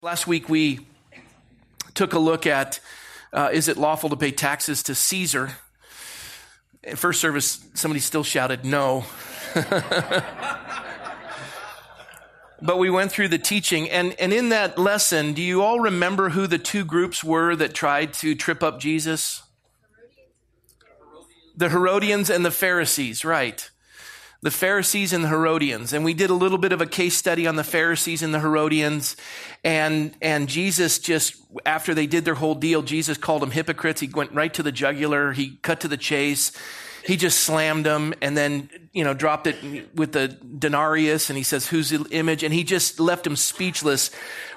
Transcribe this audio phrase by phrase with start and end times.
[0.00, 0.86] Last week we
[1.94, 2.78] took a look at
[3.32, 5.56] uh, is it lawful to pay taxes to Caesar?
[6.84, 9.04] In first service, somebody still shouted no.
[12.62, 16.28] but we went through the teaching, and, and in that lesson, do you all remember
[16.28, 19.42] who the two groups were that tried to trip up Jesus?
[21.56, 23.68] The Herodians and the Pharisees, right
[24.40, 25.92] the Pharisees and the Herodians.
[25.92, 28.38] And we did a little bit of a case study on the Pharisees and the
[28.38, 29.16] Herodians.
[29.64, 31.34] And, and Jesus just,
[31.66, 34.00] after they did their whole deal, Jesus called them hypocrites.
[34.00, 35.32] He went right to the jugular.
[35.32, 36.52] He cut to the chase.
[37.04, 41.30] He just slammed them and then, you know, dropped it with the denarius.
[41.30, 42.44] And he says, whose image?
[42.44, 44.10] And he just left them speechless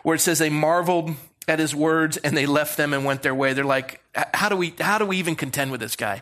[0.03, 1.15] where it says they marveled
[1.47, 3.53] at his words and they left them and went their way.
[3.53, 3.99] They're like,
[4.33, 6.21] how do we, how do we even contend with this guy?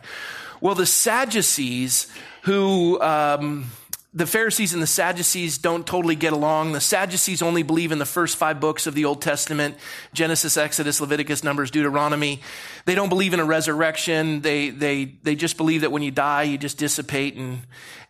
[0.60, 2.06] Well, the Sadducees
[2.42, 3.70] who um,
[4.12, 6.72] the Pharisees and the Sadducees don't totally get along.
[6.72, 9.76] The Sadducees only believe in the first five books of the Old Testament
[10.12, 12.40] Genesis, Exodus, Leviticus, Numbers, Deuteronomy.
[12.86, 14.40] They don't believe in a resurrection.
[14.40, 17.36] They, they, they just believe that when you die, you just dissipate.
[17.36, 17.60] And,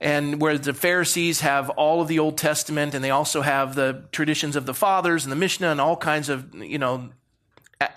[0.00, 4.04] and where the Pharisees have all of the Old Testament and they also have the
[4.10, 7.10] traditions of the fathers and the Mishnah and all kinds of, you know,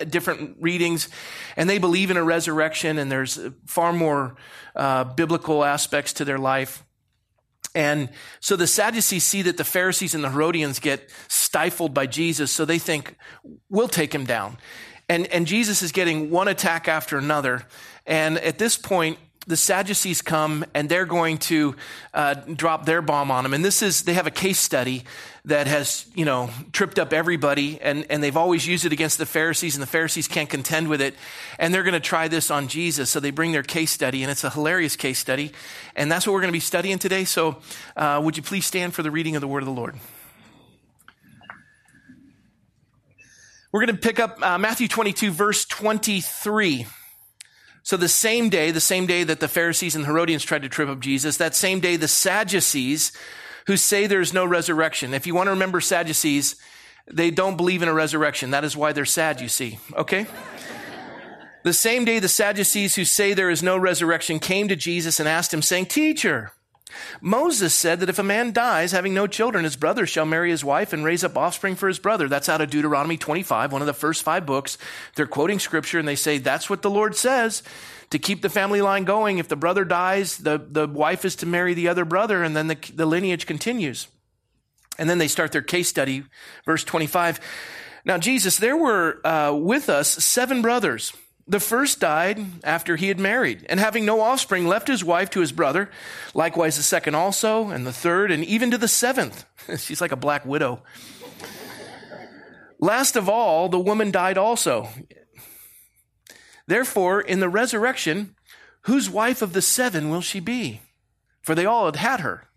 [0.08, 1.08] different readings,
[1.56, 4.36] and they believe in a resurrection, and there's far more
[4.74, 6.84] uh, biblical aspects to their life.
[7.74, 8.08] And
[8.40, 12.64] so the Sadducees see that the Pharisees and the Herodians get stifled by Jesus, so
[12.64, 13.16] they think,
[13.68, 14.58] we'll take him down.
[15.08, 17.62] And, and Jesus is getting one attack after another.
[18.06, 21.76] And at this point, the Sadducees come and they're going to
[22.12, 23.54] uh, drop their bomb on him.
[23.54, 25.04] And this is, they have a case study
[25.44, 29.26] that has, you know, tripped up everybody and, and they've always used it against the
[29.26, 31.14] Pharisees and the Pharisees can't contend with it.
[31.58, 33.10] And they're going to try this on Jesus.
[33.10, 35.52] So they bring their case study and it's a hilarious case study.
[35.94, 37.24] And that's what we're going to be studying today.
[37.24, 37.58] So
[37.96, 39.96] uh, would you please stand for the reading of the word of the Lord?
[43.72, 46.86] We're going to pick up uh, Matthew 22, verse 23.
[47.84, 50.88] So the same day, the same day that the Pharisees and Herodians tried to trip
[50.88, 53.12] up Jesus, that same day the Sadducees
[53.66, 55.12] who say there's no resurrection.
[55.12, 56.56] If you want to remember Sadducees,
[57.12, 58.50] they don't believe in a resurrection.
[58.50, 59.78] That is why they're sad, you see.
[59.94, 60.26] Okay?
[61.62, 65.28] the same day the Sadducees who say there is no resurrection came to Jesus and
[65.28, 66.52] asked him saying, Teacher,
[67.20, 70.64] Moses said that if a man dies having no children, his brother shall marry his
[70.64, 72.28] wife and raise up offspring for his brother.
[72.28, 74.76] That's out of Deuteronomy 25, one of the first five books.
[75.14, 77.62] They're quoting scripture and they say, that's what the Lord says
[78.10, 79.38] to keep the family line going.
[79.38, 82.66] If the brother dies, the, the wife is to marry the other brother and then
[82.66, 84.08] the, the lineage continues.
[84.98, 86.24] And then they start their case study,
[86.64, 87.40] verse 25.
[88.04, 91.12] Now, Jesus, there were uh, with us seven brothers.
[91.46, 95.40] The first died after he had married, and having no offspring, left his wife to
[95.40, 95.90] his brother.
[96.32, 99.44] Likewise, the second also, and the third, and even to the seventh.
[99.78, 100.82] She's like a black widow.
[102.80, 104.88] Last of all, the woman died also.
[106.66, 108.36] Therefore, in the resurrection,
[108.82, 110.80] whose wife of the seven will she be?
[111.42, 112.48] For they all had had her.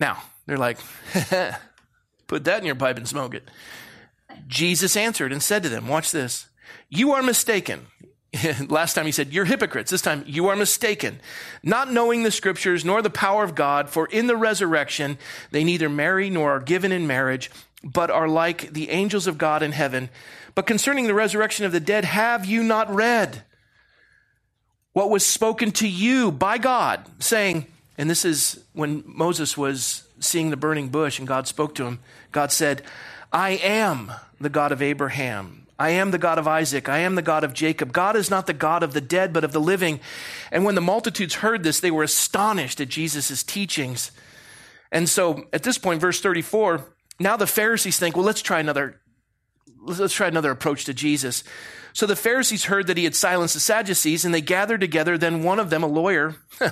[0.00, 0.78] Now, they're like,
[2.26, 3.48] put that in your pipe and smoke it.
[4.48, 6.46] Jesus answered and said to them, Watch this.
[6.88, 7.86] You are mistaken.
[8.68, 9.90] Last time he said, You're hypocrites.
[9.90, 11.20] This time, you are mistaken,
[11.62, 15.18] not knowing the scriptures nor the power of God, for in the resurrection
[15.50, 17.50] they neither marry nor are given in marriage,
[17.84, 20.08] but are like the angels of God in heaven.
[20.54, 23.42] But concerning the resurrection of the dead, have you not read
[24.92, 27.66] what was spoken to you by God, saying,
[27.96, 32.00] and this is when Moses was seeing the burning bush and God spoke to him,
[32.30, 32.82] God said,
[33.32, 36.88] I am the God of Abraham I am the God of Isaac.
[36.88, 37.92] I am the God of Jacob.
[37.92, 39.98] God is not the God of the dead, but of the living.
[40.52, 44.12] And when the multitudes heard this, they were astonished at Jesus' teachings.
[44.92, 46.86] And so at this point, verse 34,
[47.18, 49.00] now the Pharisees think, well, let's try another,
[49.80, 51.42] let's try another approach to Jesus.
[51.94, 55.18] So the Pharisees heard that he had silenced the Sadducees and they gathered together.
[55.18, 56.36] Then one of them, a lawyer,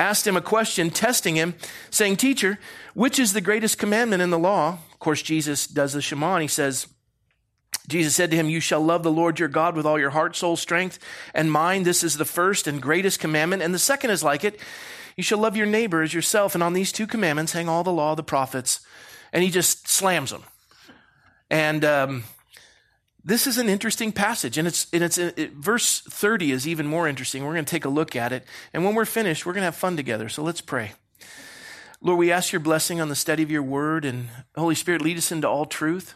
[0.00, 1.54] asked him a question, testing him,
[1.90, 2.58] saying, teacher,
[2.94, 4.78] which is the greatest commandment in the law?
[4.92, 6.88] Of course, Jesus does the Shema and he says,
[7.88, 10.36] Jesus said to him, You shall love the Lord your God with all your heart,
[10.36, 10.98] soul, strength,
[11.34, 11.84] and mind.
[11.84, 13.62] This is the first and greatest commandment.
[13.62, 14.60] And the second is like it.
[15.16, 16.54] You shall love your neighbor as yourself.
[16.54, 18.80] And on these two commandments hang all the law the prophets.
[19.32, 20.44] And he just slams them.
[21.50, 22.24] And um,
[23.24, 24.56] this is an interesting passage.
[24.56, 27.44] And it's, and it's it, verse 30 is even more interesting.
[27.44, 28.44] We're going to take a look at it.
[28.72, 30.28] And when we're finished, we're going to have fun together.
[30.28, 30.92] So let's pray.
[32.00, 34.04] Lord, we ask your blessing on the study of your word.
[34.04, 36.14] And Holy Spirit, lead us into all truth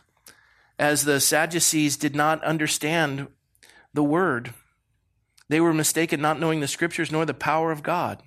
[0.78, 3.28] as the Sadducees did not understand
[3.92, 4.52] the word.
[5.48, 8.22] They were mistaken, not knowing the scriptures nor the power of God.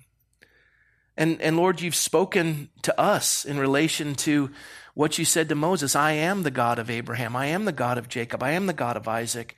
[1.16, 4.50] And, and Lord, you've spoken to us in relation to
[4.94, 7.98] what you said to Moses I am the God of Abraham, I am the God
[7.98, 9.56] of Jacob, I am the God of Isaac.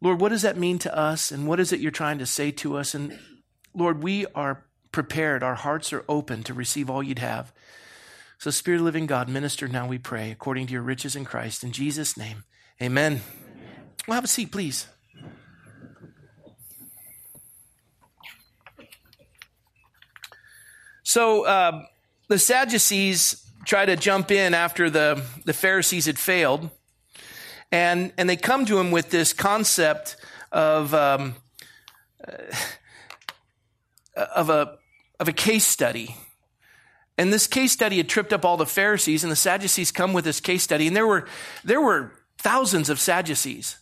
[0.00, 1.32] Lord, what does that mean to us?
[1.32, 2.94] And what is it you're trying to say to us?
[2.94, 3.18] And
[3.74, 5.42] Lord, we are prepared.
[5.42, 7.52] Our hearts are open to receive all you'd have.
[8.38, 11.64] So, Spirit of living God, minister now, we pray, according to your riches in Christ.
[11.64, 12.44] In Jesus' name,
[12.82, 13.12] amen.
[13.12, 13.22] amen.
[14.06, 14.86] Well, have a seat, please.
[21.02, 21.84] So, uh,
[22.28, 26.68] the Sadducees try to jump in after the, the Pharisees had failed.
[27.72, 30.16] And, and they come to him with this concept
[30.52, 31.36] of, um,
[32.26, 32.32] uh,
[34.34, 34.78] of, a,
[35.18, 36.16] of a case study.
[37.18, 40.24] And this case study had tripped up all the Pharisees, and the Sadducees come with
[40.24, 40.86] this case study.
[40.86, 41.26] And there were,
[41.64, 43.78] there were thousands of Sadducees.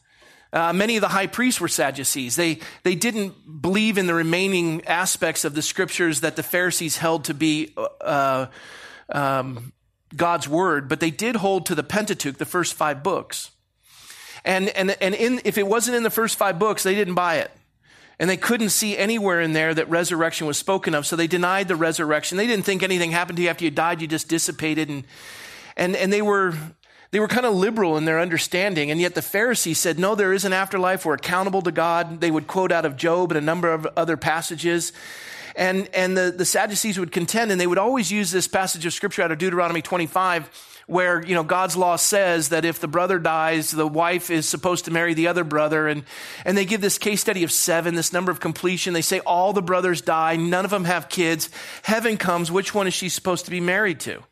[0.53, 2.37] Uh, many of the high priests were Sadducees.
[2.37, 7.25] They, they didn't believe in the remaining aspects of the scriptures that the Pharisees held
[7.25, 8.47] to be uh,
[9.09, 9.73] um,
[10.15, 13.51] God's word, but they did hold to the Pentateuch, the first five books.
[14.45, 17.39] And, and, and in, if it wasn't in the first five books, they didn't buy
[17.39, 17.51] it.
[18.19, 21.69] And they couldn't see anywhere in there that resurrection was spoken of, so they denied
[21.69, 22.39] the resurrection.
[22.39, 24.89] They didn't think anything happened to you after you died, you just dissipated.
[24.89, 25.05] And,
[25.77, 26.55] and, and they were,
[27.11, 28.91] they were kind of liberal in their understanding.
[28.91, 31.05] And yet the Pharisees said, no, there is an afterlife.
[31.05, 32.21] We're accountable to God.
[32.21, 34.93] They would quote out of Job and a number of other passages.
[35.56, 38.93] And, and the, the Sadducees would contend, and they would always use this passage of
[38.93, 40.51] scripture out of Deuteronomy 25
[40.87, 44.85] where, you know, God's law says that if the brother dies, the wife is supposed
[44.85, 45.89] to marry the other brother.
[45.89, 46.05] And,
[46.45, 48.93] and they give this case study of seven, this number of completion.
[48.93, 50.37] They say all the brothers die.
[50.37, 51.49] None of them have kids.
[51.83, 52.53] Heaven comes.
[52.53, 54.23] Which one is she supposed to be married to?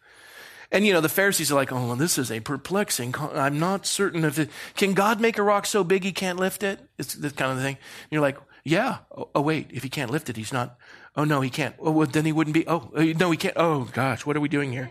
[0.70, 3.14] And you know, the Pharisees are like, oh, well, this is a perplexing.
[3.18, 6.62] I'm not certain if it, can God make a rock so big he can't lift
[6.62, 6.80] it?
[6.98, 7.76] It's this kind of thing.
[7.76, 8.98] And you're like, yeah.
[9.14, 10.78] Oh, oh, wait, if he can't lift it, he's not.
[11.14, 11.74] Oh no, he can't.
[11.78, 12.66] Oh, well, then he wouldn't be.
[12.66, 13.56] Oh, uh, no, he can't.
[13.56, 14.90] Oh gosh, what are we doing here?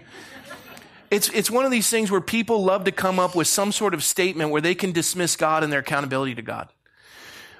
[1.12, 3.94] It's, it's one of these things where people love to come up with some sort
[3.94, 6.70] of statement where they can dismiss God and their accountability to God.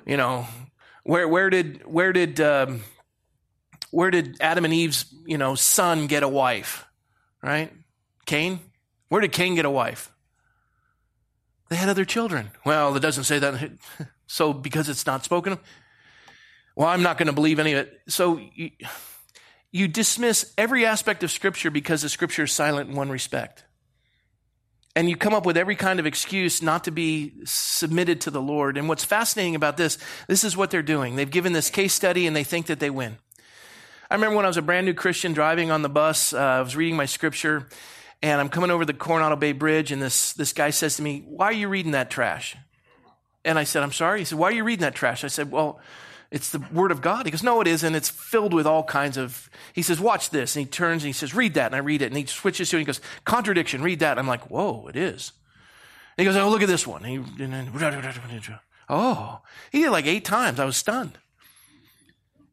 [0.06, 0.48] You know,
[1.04, 2.84] where, where did, where did, um,
[3.92, 6.86] where did Adam and Eve's, you know, son get a wife?
[7.44, 7.74] Right?
[8.26, 8.62] Cain?
[9.10, 10.14] Where did Cain get a wife?
[11.70, 12.52] They had other children.
[12.66, 13.72] Well, it doesn't say that.
[14.28, 15.60] So because it's not spoken of,
[16.76, 18.02] well, I'm not going to believe any of it.
[18.08, 18.72] So you,
[19.72, 23.66] you dismiss every aspect of Scripture because the Scripture is silent in one respect.
[24.96, 28.42] And you come up with every kind of excuse not to be submitted to the
[28.42, 28.78] Lord.
[28.78, 29.98] And what's fascinating about this,
[30.28, 31.16] this is what they're doing.
[31.16, 33.18] They've given this case study and they think that they win.
[34.10, 36.62] I remember when I was a brand new Christian driving on the bus, uh, I
[36.62, 37.70] was reading my scripture,
[38.22, 41.24] and I'm coming over the Coronado Bay Bridge, and this, this guy says to me,
[41.26, 42.58] Why are you reading that trash?
[43.46, 44.20] And I said, I'm sorry.
[44.20, 45.24] He said, Why are you reading that trash?
[45.24, 45.80] I said, Well,
[46.32, 47.26] it's the word of God.
[47.26, 47.94] He goes, no, it isn't.
[47.94, 50.56] It's filled with all kinds of, he says, watch this.
[50.56, 51.68] And he turns and he says, read that.
[51.68, 52.06] And I read it.
[52.06, 52.80] And he switches to it.
[52.80, 54.12] And he goes, contradiction, read that.
[54.12, 55.34] And I'm like, whoa, it is.
[56.18, 57.04] And he goes, oh, look at this one.
[57.04, 57.46] And he,
[58.90, 59.42] oh,
[59.72, 60.60] he did it like eight times.
[60.60, 61.18] I was stunned.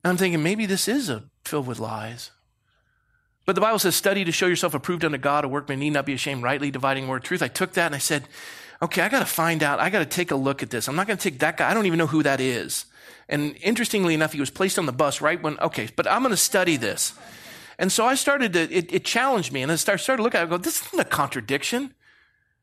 [0.02, 2.32] And I'm thinking, maybe this is a, filled with lies.
[3.46, 6.04] But the Bible says, study to show yourself approved unto God, a workman need not
[6.04, 7.42] be ashamed, rightly dividing word truth.
[7.42, 8.24] I took that and I said,
[8.82, 9.78] okay, I got to find out.
[9.78, 10.88] I got to take a look at this.
[10.88, 11.70] I'm not going to take that guy.
[11.70, 12.84] I don't even know who that is.
[13.28, 16.30] And interestingly enough, he was placed on the bus right when, okay, but I'm going
[16.30, 17.12] to study this.
[17.78, 19.62] And so I started to, it, it challenged me.
[19.62, 21.94] And I started, to look at it, I go, this isn't a contradiction.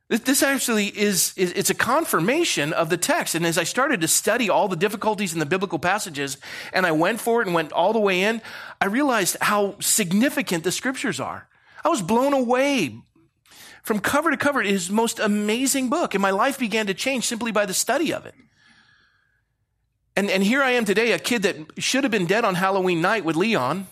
[0.10, 3.34] This, this actually is, is, it's a confirmation of the text.
[3.36, 6.38] And as I started to study all the difficulties in the biblical passages,
[6.74, 8.42] and I went for it and went all the way in,
[8.82, 11.48] I realized how significant the scriptures are.
[11.84, 12.98] I was blown away
[13.84, 14.62] from cover to cover.
[14.62, 16.16] It is most amazing book.
[16.16, 18.34] And my life began to change simply by the study of it.
[20.16, 23.02] And, and here I am today, a kid that should have been dead on Halloween
[23.02, 23.88] night with Leon.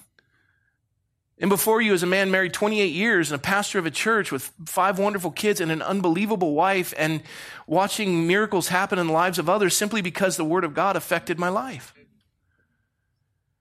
[1.37, 4.31] And before you, as a man married 28 years and a pastor of a church
[4.31, 7.21] with five wonderful kids and an unbelievable wife, and
[7.67, 11.37] watching miracles happen in the lives of others simply because the Word of God affected
[11.37, 11.93] my life.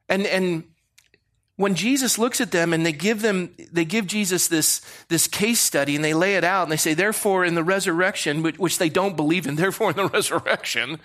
[0.09, 0.65] And, and
[1.57, 5.61] when Jesus looks at them and they give them, they give Jesus this, this case
[5.61, 8.89] study and they lay it out and they say, therefore, in the resurrection, which they
[8.89, 10.99] don't believe in, therefore, in the resurrection,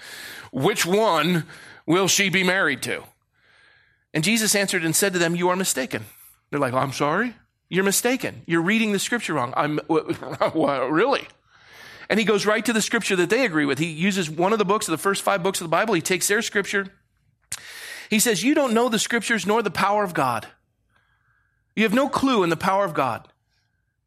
[0.51, 1.46] which one
[1.86, 3.04] will she be married to?
[4.13, 6.06] And Jesus answered and said to them, You are mistaken.
[6.50, 7.36] They're like, I'm sorry?
[7.70, 8.42] You're mistaken.
[8.46, 9.54] You're reading the scripture wrong.
[9.56, 11.27] I'm, well, really?
[12.10, 13.80] And he goes right to the scripture that they agree with.
[13.80, 15.94] He uses one of the books, of the first five books of the Bible.
[15.94, 16.88] He takes their scripture.
[18.10, 20.48] He says, You don't know the scriptures nor the power of God.
[21.76, 23.28] You have no clue in the power of God.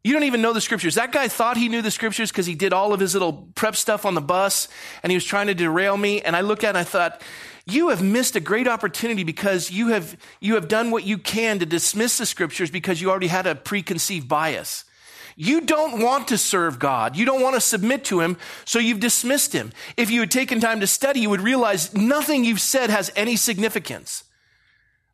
[0.03, 0.95] You don't even know the scriptures.
[0.95, 3.75] That guy thought he knew the scriptures because he did all of his little prep
[3.75, 4.67] stuff on the bus
[5.03, 6.21] and he was trying to derail me.
[6.21, 7.21] And I looked at it and I thought,
[7.65, 11.59] you have missed a great opportunity because you have, you have done what you can
[11.59, 14.85] to dismiss the scriptures because you already had a preconceived bias.
[15.35, 17.15] You don't want to serve God.
[17.15, 19.71] You don't want to submit to Him, so you've dismissed Him.
[19.97, 23.35] If you had taken time to study, you would realize nothing you've said has any
[23.35, 24.23] significance.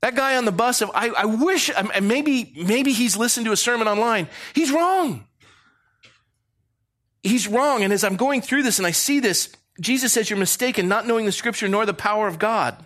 [0.02, 3.58] That guy on the bus, I, I wish, um, maybe, maybe he's listened to a
[3.58, 4.28] sermon online.
[4.54, 5.26] He's wrong.
[7.24, 7.84] He's wrong.
[7.84, 11.08] And as I'm going through this and I see this, Jesus says, You're mistaken, not
[11.08, 12.86] knowing the scripture nor the power of God.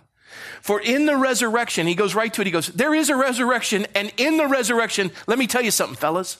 [0.62, 2.46] For in the resurrection, he goes right to it.
[2.46, 3.86] He goes, There is a resurrection.
[3.94, 6.38] And in the resurrection, let me tell you something, fellas.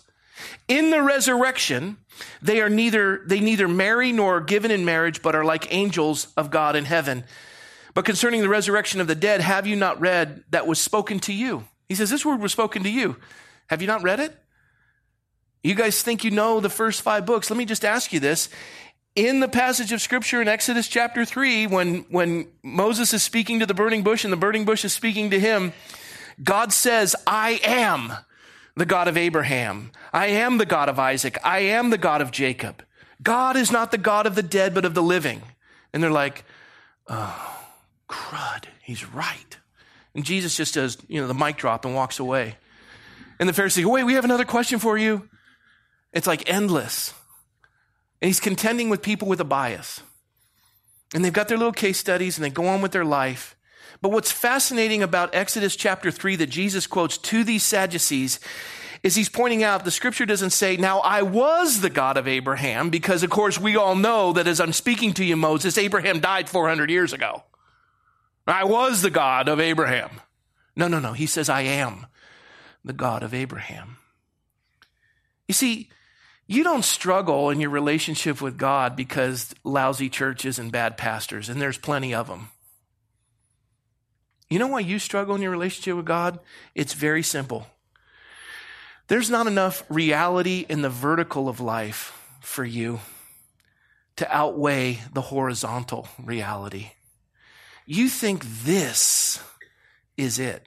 [0.68, 1.98] In the resurrection,
[2.40, 6.28] they are neither, they neither marry nor are given in marriage, but are like angels
[6.36, 7.24] of God in heaven.
[7.94, 11.32] But concerning the resurrection of the dead, have you not read that was spoken to
[11.32, 11.64] you?
[11.88, 13.16] He says, This word was spoken to you.
[13.68, 14.36] Have you not read it?
[15.62, 17.50] You guys think you know the first five books.
[17.50, 18.48] Let me just ask you this
[19.14, 23.66] in the passage of scripture in Exodus chapter 3, when, when Moses is speaking to
[23.66, 25.72] the burning bush and the burning bush is speaking to him,
[26.42, 28.12] God says, I am
[28.76, 29.90] the God of Abraham.
[30.12, 31.38] I am the God of Isaac.
[31.44, 32.82] I am the God of Jacob.
[33.22, 35.42] God is not the God of the dead, but of the living.
[35.92, 36.44] And they're like,
[37.08, 37.64] oh,
[38.08, 38.64] crud.
[38.82, 39.58] He's right.
[40.14, 42.56] And Jesus just does, you know, the mic drop and walks away.
[43.38, 45.28] And the Pharisees go, wait, we have another question for you.
[46.12, 47.14] It's like endless.
[48.20, 50.02] And he's contending with people with a bias.
[51.14, 53.56] And they've got their little case studies and they go on with their life.
[54.02, 58.40] But what's fascinating about Exodus chapter 3 that Jesus quotes to these Sadducees
[59.04, 62.90] is he's pointing out the scripture doesn't say, Now I was the God of Abraham,
[62.90, 66.48] because of course we all know that as I'm speaking to you, Moses, Abraham died
[66.48, 67.44] 400 years ago.
[68.46, 70.20] I was the God of Abraham.
[70.74, 71.12] No, no, no.
[71.12, 72.06] He says, I am
[72.84, 73.98] the God of Abraham.
[75.46, 75.90] You see,
[76.48, 81.60] you don't struggle in your relationship with God because lousy churches and bad pastors, and
[81.60, 82.48] there's plenty of them.
[84.52, 86.38] You know why you struggle in your relationship with God?
[86.74, 87.66] It's very simple.
[89.08, 93.00] There's not enough reality in the vertical of life for you
[94.16, 96.90] to outweigh the horizontal reality.
[97.86, 99.42] You think this
[100.18, 100.66] is it,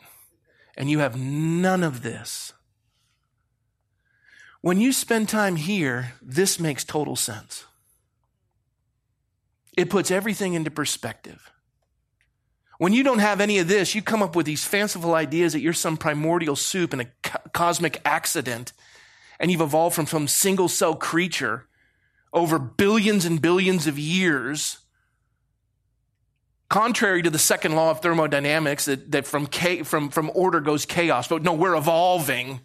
[0.76, 2.54] and you have none of this.
[4.62, 7.66] When you spend time here, this makes total sense.
[9.78, 11.52] It puts everything into perspective.
[12.78, 15.62] When you don't have any of this, you come up with these fanciful ideas that
[15.62, 18.74] you're some primordial soup in a co- cosmic accident,
[19.40, 21.68] and you've evolved from some single cell creature
[22.34, 24.80] over billions and billions of years.
[26.70, 31.28] Contrary to the second law of thermodynamics, that, that from, from, from order goes chaos,
[31.28, 32.60] but no, we're evolving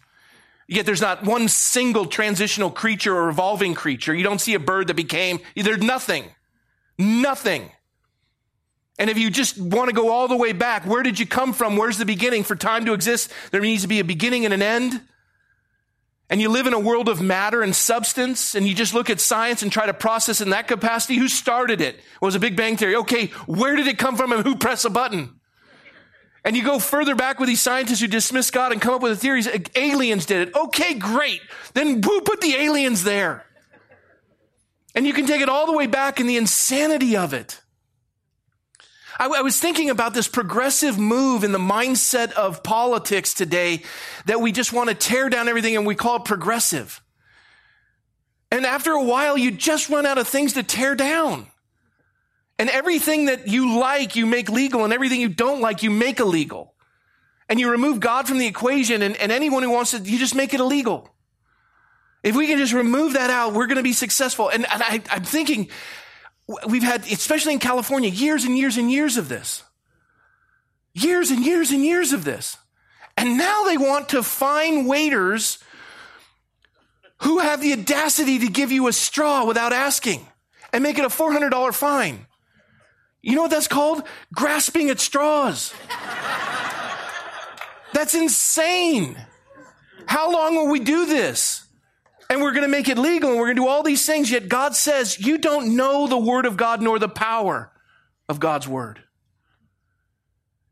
[0.71, 4.14] Yet there's not one single transitional creature or evolving creature.
[4.14, 6.26] You don't see a bird that became, there's nothing.
[6.97, 7.73] Nothing.
[9.00, 11.54] And if you just want to go all the way back, where did you come
[11.54, 11.78] from?
[11.78, 12.45] Where's the beginning?
[12.45, 15.00] For time to exist, there needs to be a beginning and an end.
[16.28, 19.19] And you live in a world of matter and substance, and you just look at
[19.19, 21.16] science and try to process in that capacity.
[21.16, 21.95] Who started it?
[21.95, 22.95] it was a Big Bang Theory.
[22.97, 25.40] Okay, where did it come from and who pressed a button?
[26.45, 29.12] And you go further back with these scientists who dismiss God and come up with
[29.12, 29.49] the theories.
[29.75, 30.54] Aliens did it.
[30.54, 31.40] Okay, great.
[31.73, 33.47] Then who put the aliens there?
[34.95, 37.60] And you can take it all the way back in the insanity of it.
[39.21, 43.83] I, I was thinking about this progressive move in the mindset of politics today
[44.25, 47.03] that we just want to tear down everything and we call it progressive.
[48.50, 51.47] And after a while, you just run out of things to tear down.
[52.59, 56.19] And everything that you like, you make legal, and everything you don't like, you make
[56.19, 56.75] illegal.
[57.49, 60.35] And you remove God from the equation, and, and anyone who wants to, you just
[60.35, 61.09] make it illegal.
[62.23, 64.50] If we can just remove that out, we're going to be successful.
[64.50, 65.71] And, and I, I'm thinking,
[66.66, 69.62] we've had, especially in California, years and years and years of this.
[70.92, 72.57] Years and years and years of this.
[73.16, 75.59] And now they want to fine waiters
[77.23, 80.26] who have the audacity to give you a straw without asking
[80.73, 82.26] and make it a $400 fine.
[83.23, 84.02] You know what that's called?
[84.35, 85.75] Grasping at straws.
[87.92, 89.19] That's insane.
[90.07, 91.60] How long will we do this?
[92.31, 94.31] And we're going to make it legal and we're going to do all these things.
[94.31, 97.73] Yet God says, you don't know the word of God nor the power
[98.29, 99.01] of God's word.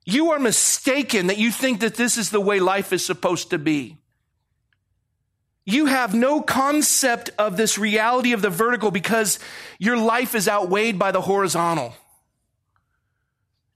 [0.04, 3.58] You are mistaken that you think that this is the way life is supposed to
[3.58, 3.98] be.
[5.66, 9.40] You have no concept of this reality of the vertical because
[9.80, 11.92] your life is outweighed by the horizontal.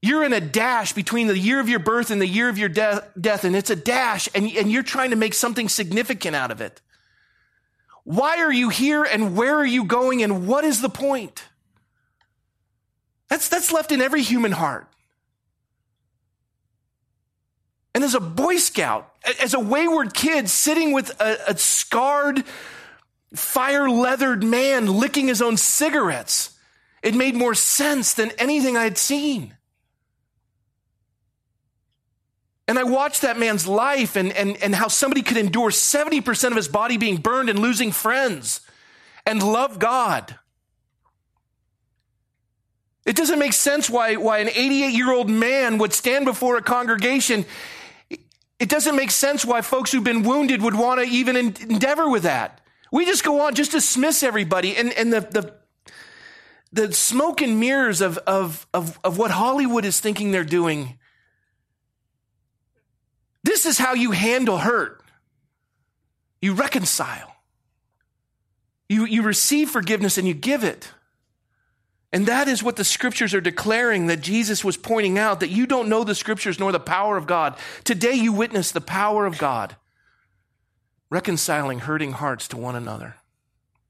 [0.00, 2.70] You're in a dash between the year of your birth and the year of your
[2.70, 6.50] de- death, and it's a dash, and, and you're trying to make something significant out
[6.50, 6.80] of it.
[8.04, 11.44] Why are you here, and where are you going, and what is the point?
[13.28, 14.88] That's, that's left in every human heart.
[17.94, 22.44] And as a Boy Scout, as a wayward kid sitting with a, a scarred
[23.34, 26.56] fire leathered man licking his own cigarettes.
[27.02, 29.56] It made more sense than anything I had seen.
[32.72, 36.56] And I watched that man's life and, and, and how somebody could endure 70% of
[36.56, 38.62] his body being burned and losing friends
[39.26, 40.38] and love God.
[43.04, 46.62] It doesn't make sense why, why an 88 year old man would stand before a
[46.62, 47.44] congregation.
[48.58, 52.22] It doesn't make sense why folks who've been wounded would want to even endeavor with
[52.22, 52.62] that.
[52.90, 54.78] We just go on, just dismiss everybody.
[54.78, 55.54] And, and the, the,
[56.72, 60.98] the smoke and mirrors of, of, of, of what Hollywood is thinking they're doing.
[63.44, 65.02] This is how you handle hurt.
[66.40, 67.34] You reconcile.
[68.88, 70.92] You, you receive forgiveness and you give it.
[72.12, 75.66] And that is what the scriptures are declaring that Jesus was pointing out that you
[75.66, 77.56] don't know the scriptures nor the power of God.
[77.84, 79.76] Today you witness the power of God
[81.08, 83.16] reconciling hurting hearts to one another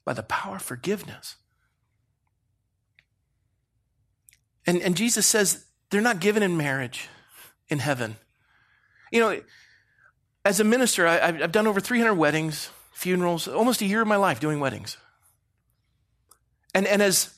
[0.05, 1.37] by the power of forgiveness.
[4.67, 7.09] And, and Jesus says they're not given in marriage
[7.69, 8.17] in heaven.
[9.13, 9.41] You know,
[10.45, 14.17] as a minister, I, have done over 300 weddings, funerals, almost a year of my
[14.17, 14.97] life doing weddings.
[16.75, 17.33] And, and as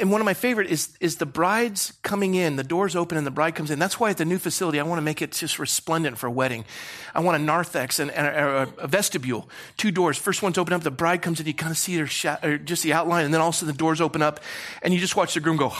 [0.00, 3.26] and one of my favorite is is the brides coming in the doors open and
[3.26, 3.78] the bride comes in.
[3.78, 6.30] That's why at the new facility i want to make it just resplendent for a
[6.30, 6.64] wedding.
[7.14, 10.16] I want a narthex and, and a, a, vestibule two doors.
[10.16, 12.08] First one's open up the bride comes in you kind of see her
[12.42, 14.40] or just the outline and then all of a sudden the doors open up
[14.82, 15.72] and you just watch the groom go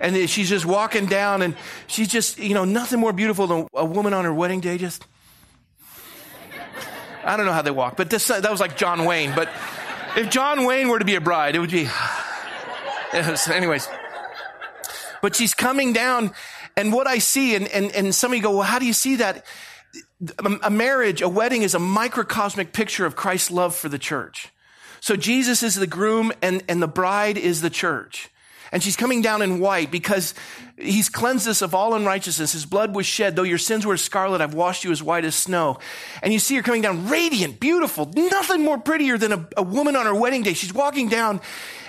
[0.00, 1.54] and she's just walking down and
[1.86, 5.06] she's just you know nothing more beautiful than a woman on her wedding day just
[7.24, 9.48] i don't know how they walk but this that was like john wayne but
[10.16, 11.88] if John Wayne were to be a bride, it would be.
[13.12, 13.88] anyways.
[15.22, 16.32] But she's coming down,
[16.76, 19.44] and what I see, and, and, and somebody go, well, how do you see that?
[20.62, 24.50] A marriage, a wedding is a microcosmic picture of Christ's love for the church.
[25.00, 28.30] So Jesus is the groom, and, and the bride is the church.
[28.72, 30.34] And she's coming down in white because
[30.76, 32.52] he's cleansed us of all unrighteousness.
[32.52, 33.36] His blood was shed.
[33.36, 35.78] Though your sins were scarlet, I've washed you as white as snow.
[36.22, 39.96] And you see her coming down radiant, beautiful, nothing more prettier than a, a woman
[39.96, 40.54] on her wedding day.
[40.54, 41.40] She's walking down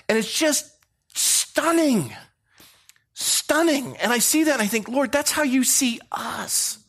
[0.10, 0.72] and it's just
[1.14, 2.12] stunning.
[3.14, 3.98] Stunning.
[3.98, 6.81] And I see that and I think, Lord, that's how you see us.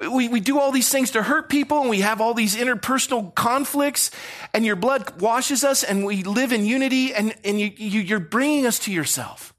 [0.00, 3.34] We, we do all these things to hurt people and we have all these interpersonal
[3.34, 4.10] conflicts
[4.54, 8.18] and your blood washes us and we live in unity and, and you, you, you're
[8.18, 9.52] bringing us to yourself.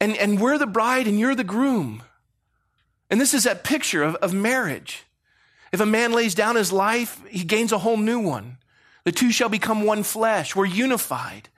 [0.00, 2.02] And, and we're the bride and you're the groom.
[3.10, 5.04] And this is that picture of, of marriage.
[5.72, 8.58] If a man lays down his life, he gains a whole new one.
[9.04, 10.54] The two shall become one flesh.
[10.54, 11.48] We're unified.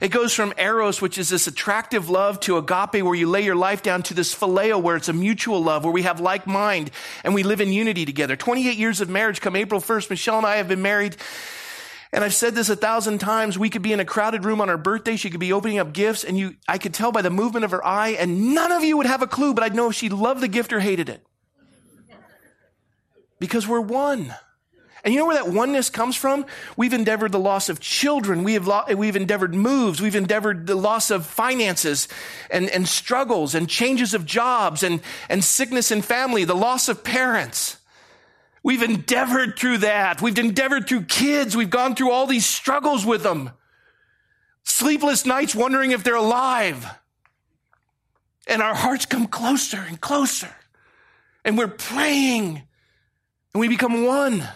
[0.00, 3.56] It goes from eros, which is this attractive love, to agape, where you lay your
[3.56, 6.90] life down, to this phileo, where it's a mutual love, where we have like mind
[7.24, 8.36] and we live in unity together.
[8.36, 10.10] 28 years of marriage come April 1st.
[10.10, 11.16] Michelle and I have been married.
[12.12, 13.58] And I've said this a thousand times.
[13.58, 15.16] We could be in a crowded room on our birthday.
[15.16, 17.70] She could be opening up gifts and you, I could tell by the movement of
[17.70, 20.10] her eye and none of you would have a clue, but I'd know if she
[20.10, 21.24] loved the gift or hated it.
[23.38, 24.34] Because we're one.
[25.04, 26.46] And you know where that oneness comes from?
[26.76, 28.44] We've endeavored the loss of children.
[28.44, 30.00] We have lo- we've endeavored moves.
[30.00, 32.06] We've endeavored the loss of finances
[32.50, 37.02] and, and struggles and changes of jobs and, and sickness and family, the loss of
[37.02, 37.78] parents.
[38.62, 40.22] We've endeavored through that.
[40.22, 41.56] We've endeavored through kids.
[41.56, 43.50] We've gone through all these struggles with them.
[44.62, 46.86] Sleepless nights wondering if they're alive.
[48.46, 50.54] And our hearts come closer and closer.
[51.44, 52.62] And we're praying
[53.52, 54.48] and we become one.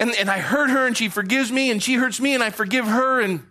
[0.00, 2.50] And, and I hurt her and she forgives me and she hurts me and I
[2.50, 3.42] forgive her and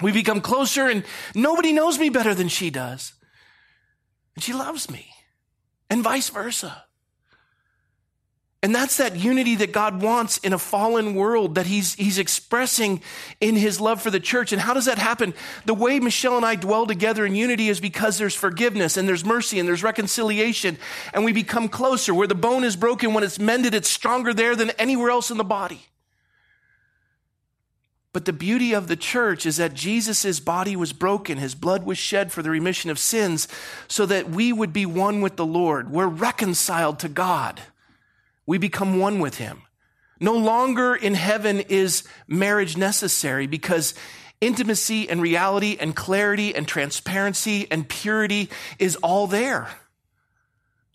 [0.00, 3.12] we become closer and nobody knows me better than she does.
[4.34, 5.12] And she loves me
[5.90, 6.84] and vice versa.
[8.64, 13.02] And that's that unity that God wants in a fallen world that he's, he's expressing
[13.40, 14.52] in his love for the church.
[14.52, 15.34] And how does that happen?
[15.64, 19.24] The way Michelle and I dwell together in unity is because there's forgiveness and there's
[19.24, 20.78] mercy and there's reconciliation
[21.12, 22.14] and we become closer.
[22.14, 25.38] Where the bone is broken, when it's mended, it's stronger there than anywhere else in
[25.38, 25.80] the body.
[28.12, 31.98] But the beauty of the church is that Jesus' body was broken, his blood was
[31.98, 33.48] shed for the remission of sins,
[33.88, 35.90] so that we would be one with the Lord.
[35.90, 37.62] We're reconciled to God
[38.52, 39.62] we become one with him.
[40.20, 43.94] No longer in heaven is marriage necessary because
[44.42, 49.70] intimacy and reality and clarity and transparency and purity is all there.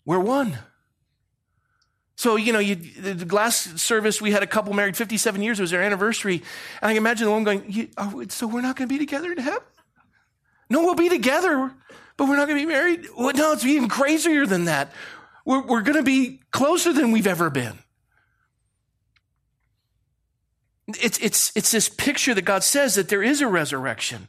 [0.04, 0.56] We're one.
[2.14, 5.58] So, you know, you, the last service, we had a couple married 57 years.
[5.58, 6.36] It was their anniversary.
[6.80, 9.32] And I can imagine the woman going, oh, so we're not going to be together
[9.32, 9.58] in heaven?
[10.70, 11.72] No, we'll be together,
[12.16, 13.08] but we're not going to be married.
[13.18, 14.92] Well, no, it's even crazier than that
[15.48, 17.78] we're, we're going to be closer than we've ever been.
[21.00, 24.28] It's, it's, it's this picture that God says that there is a resurrection.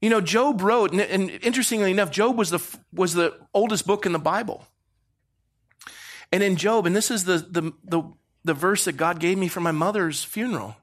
[0.00, 2.60] You know, Job wrote, and, and interestingly enough, Job was the,
[2.92, 4.64] was the oldest book in the Bible.
[6.30, 8.02] And in Job, and this is the, the, the,
[8.44, 10.76] the verse that God gave me for my mother's funeral.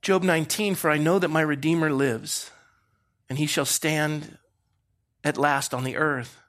[0.00, 2.50] Job 19, for I know that my Redeemer lives,
[3.28, 4.38] and he shall stand
[5.22, 6.40] at last on the earth.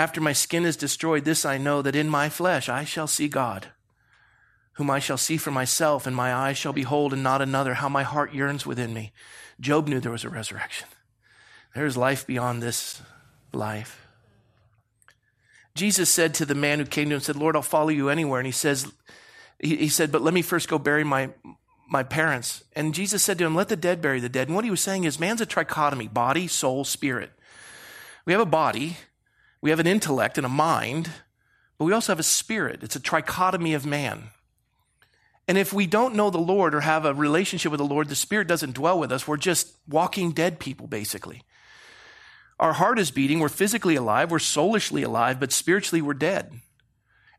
[0.00, 3.28] After my skin is destroyed, this I know that in my flesh I shall see
[3.28, 3.66] God,
[4.72, 7.74] whom I shall see for myself, and my eyes shall behold and not another.
[7.74, 9.12] How my heart yearns within me.
[9.60, 10.88] Job knew there was a resurrection.
[11.74, 13.02] There is life beyond this
[13.52, 14.06] life.
[15.74, 18.40] Jesus said to the man who came to him, said, Lord, I'll follow you anywhere.
[18.40, 18.90] And he says,
[19.58, 21.28] he, he said, but let me first go bury my,
[21.90, 22.64] my parents.
[22.74, 24.48] And Jesus said to him, let the dead bury the dead.
[24.48, 27.32] And what he was saying is man's a trichotomy, body, soul, spirit.
[28.24, 28.96] We have a body,
[29.62, 31.10] we have an intellect and a mind,
[31.78, 32.82] but we also have a spirit.
[32.82, 34.30] It's a trichotomy of man.
[35.48, 38.14] And if we don't know the Lord or have a relationship with the Lord, the
[38.14, 39.26] Spirit doesn't dwell with us.
[39.26, 41.42] We're just walking dead people, basically.
[42.60, 43.40] Our heart is beating.
[43.40, 44.30] We're physically alive.
[44.30, 46.60] We're soulishly alive, but spiritually we're dead.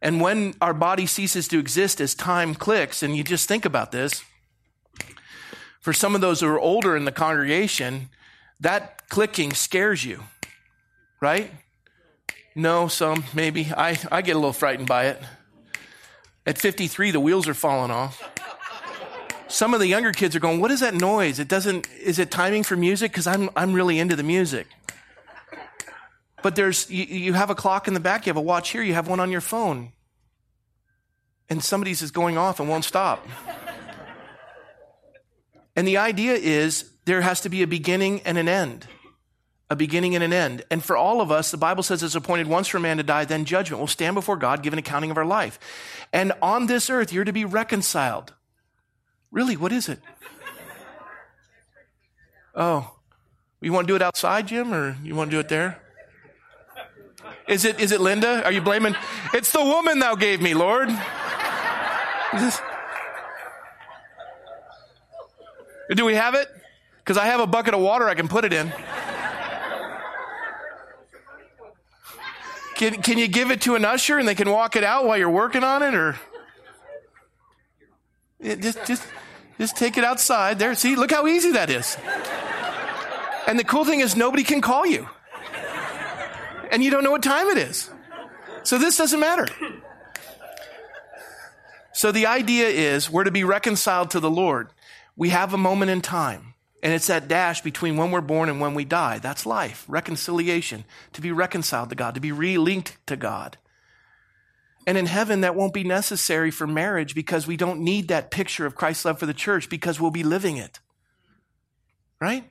[0.01, 3.91] And when our body ceases to exist as time clicks, and you just think about
[3.91, 4.23] this,
[5.79, 8.09] for some of those who are older in the congregation,
[8.59, 10.23] that clicking scares you,
[11.21, 11.51] right?
[12.55, 13.71] No, some, maybe.
[13.75, 15.21] I, I get a little frightened by it.
[16.45, 18.27] At 53, the wheels are falling off.
[19.47, 21.39] Some of the younger kids are going, What is that noise?
[21.39, 23.11] It doesn't, is it timing for music?
[23.11, 24.67] Because I'm, I'm really into the music.
[26.41, 28.81] But there's, you, you have a clock in the back, you have a watch here,
[28.81, 29.91] you have one on your phone.
[31.49, 33.27] And somebody's is going off and won't stop.
[35.75, 38.87] And the idea is there has to be a beginning and an end.
[39.71, 40.65] A beginning and an end.
[40.69, 43.23] And for all of us, the Bible says it's appointed once for man to die,
[43.23, 43.79] then judgment.
[43.79, 45.57] We'll stand before God, give an accounting of our life.
[46.11, 48.33] And on this earth, you're to be reconciled.
[49.31, 49.99] Really, what is it?
[52.53, 52.97] Oh,
[53.61, 55.81] you want to do it outside, Jim, or you want to do it there?
[57.47, 58.43] Is it, is it Linda?
[58.43, 58.93] Are you blaming?
[59.33, 60.89] It's the woman thou gave me, Lord.
[65.95, 66.49] Do we have it?
[66.97, 68.73] Because I have a bucket of water I can put it in.
[72.81, 75.15] Can, can you give it to an usher and they can walk it out while
[75.15, 76.15] you're working on it or?
[78.41, 79.03] Just just
[79.59, 80.73] just take it outside there.
[80.73, 81.95] See look how easy that is.
[83.45, 85.07] And the cool thing is nobody can call you.
[86.71, 87.91] And you don't know what time it is.
[88.63, 89.45] So this doesn't matter.
[91.93, 94.69] So the idea is we're to be reconciled to the lord.
[95.15, 96.50] We have a moment in time.
[96.83, 99.19] And it's that dash between when we're born and when we die.
[99.19, 103.57] That's life, reconciliation, to be reconciled to God, to be relinked to God.
[104.87, 108.65] And in heaven, that won't be necessary for marriage because we don't need that picture
[108.65, 110.79] of Christ's love for the church because we'll be living it.
[112.19, 112.49] Right?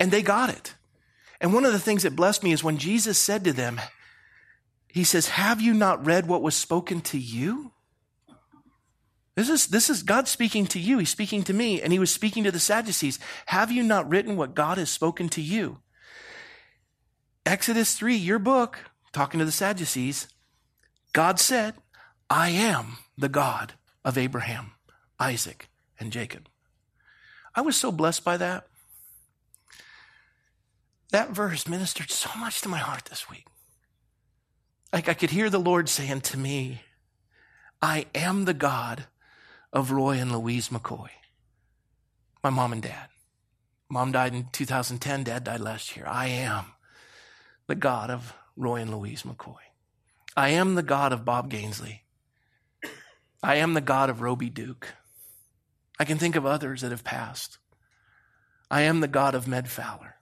[0.00, 0.74] And they got it.
[1.40, 3.80] And one of the things that blessed me is when Jesus said to them,
[4.88, 7.70] He says, Have you not read what was spoken to you?
[9.36, 10.98] This is, this is God speaking to you.
[10.98, 13.18] He's speaking to me, and he was speaking to the Sadducees.
[13.46, 15.78] Have you not written what God has spoken to you?
[17.44, 18.78] Exodus 3, your book,
[19.12, 20.28] talking to the Sadducees,
[21.12, 21.74] God said,
[22.30, 24.72] I am the God of Abraham,
[25.18, 25.68] Isaac,
[25.98, 26.48] and Jacob.
[27.54, 28.66] I was so blessed by that.
[31.10, 33.46] That verse ministered so much to my heart this week.
[34.92, 36.82] Like I could hear the Lord saying to me,
[37.82, 39.06] I am the God
[39.74, 41.08] of Roy and Louise McCoy.
[42.42, 43.08] My mom and dad.
[43.90, 46.06] Mom died in 2010, dad died last year.
[46.08, 46.66] I am
[47.66, 49.56] the God of Roy and Louise McCoy.
[50.36, 52.00] I am the God of Bob Gainsley.
[53.42, 54.94] I am the God of Roby Duke.
[55.98, 57.58] I can think of others that have passed.
[58.70, 60.16] I am the God of Med Fowler.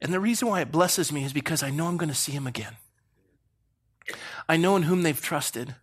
[0.00, 2.32] And the reason why it blesses me is because I know I'm going to see
[2.32, 2.76] him again.
[4.48, 5.74] I know in whom they've trusted.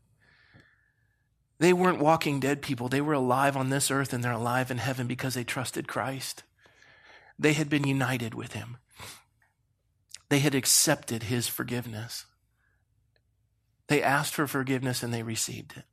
[1.60, 2.89] They weren't walking dead people.
[2.89, 6.43] They were alive on this earth and they're alive in heaven because they trusted Christ.
[7.38, 8.78] They had been united with him.
[10.30, 12.26] They had accepted his forgiveness.
[13.88, 15.84] They asked for forgiveness and they received it.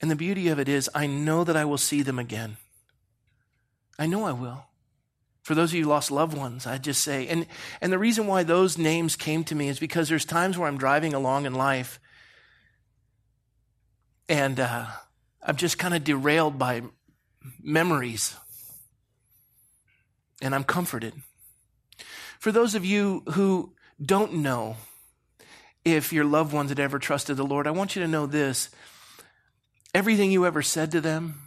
[0.00, 2.58] And the beauty of it is, I know that I will see them again.
[3.98, 4.66] I know I will.
[5.44, 7.46] For those of you lost loved ones, I just say, and,
[7.82, 10.78] and the reason why those names came to me is because there's times where I'm
[10.78, 12.00] driving along in life
[14.26, 14.86] and uh,
[15.42, 16.80] I'm just kind of derailed by
[17.62, 18.34] memories
[20.40, 21.12] and I'm comforted.
[22.38, 24.76] For those of you who don't know,
[25.84, 28.70] if your loved ones had ever trusted the Lord, I want you to know this.
[29.94, 31.43] Everything you ever said to them,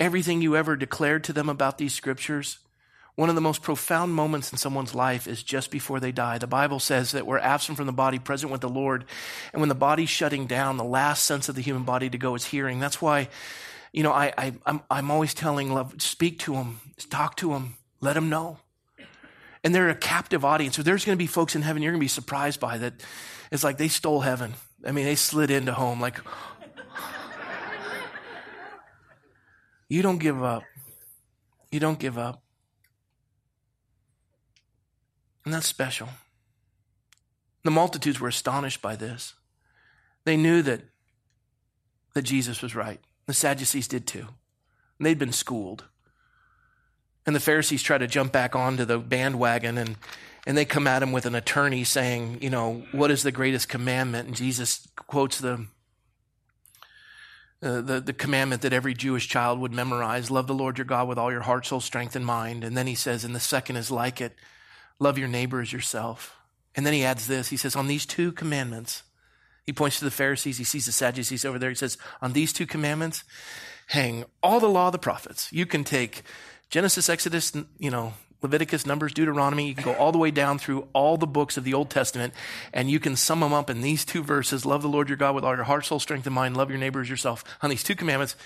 [0.00, 2.58] everything you ever declared to them about these scriptures,
[3.16, 6.38] one of the most profound moments in someone's life is just before they die.
[6.38, 9.04] The Bible says that we're absent from the body, present with the Lord.
[9.52, 12.34] And when the body's shutting down, the last sense of the human body to go
[12.34, 12.80] is hearing.
[12.80, 13.28] That's why,
[13.92, 17.74] you know, I, I, I'm, I'm always telling love, speak to them, talk to them,
[18.00, 18.58] let them know.
[19.62, 20.76] And they're a captive audience.
[20.76, 22.94] So there's going to be folks in heaven you're going to be surprised by that.
[23.52, 24.54] It's like they stole heaven.
[24.86, 26.18] I mean, they slid into home like,
[29.90, 30.62] you don't give up.
[31.70, 32.42] You don't give up.
[35.44, 36.08] And that's special.
[37.64, 39.34] The multitudes were astonished by this.
[40.24, 40.82] They knew that,
[42.14, 43.00] that Jesus was right.
[43.26, 44.26] The Sadducees did too.
[44.98, 45.84] And they'd been schooled.
[47.26, 49.96] And the Pharisees try to jump back onto the bandwagon and,
[50.46, 53.68] and they come at him with an attorney saying, you know, what is the greatest
[53.68, 54.28] commandment?
[54.28, 55.66] And Jesus quotes the,
[57.62, 61.08] uh, the, the commandment that every Jewish child would memorize love the Lord your God
[61.08, 62.64] with all your heart, soul, strength, and mind.
[62.64, 64.34] And then he says, and the second is like it
[64.98, 66.36] love your neighbor as yourself.
[66.74, 69.02] And then he adds this he says, on these two commandments,
[69.66, 71.70] he points to the Pharisees, he sees the Sadducees over there.
[71.70, 73.24] He says, on these two commandments,
[73.88, 75.52] hang all the law of the prophets.
[75.52, 76.22] You can take
[76.70, 79.68] Genesis, Exodus, you know, Leviticus, Numbers, Deuteronomy.
[79.68, 82.32] You can go all the way down through all the books of the Old Testament,
[82.72, 85.34] and you can sum them up in these two verses love the Lord your God
[85.34, 86.56] with all your heart, soul, strength, and mind.
[86.56, 87.44] Love your neighbor as yourself.
[87.62, 88.36] On these two commandments,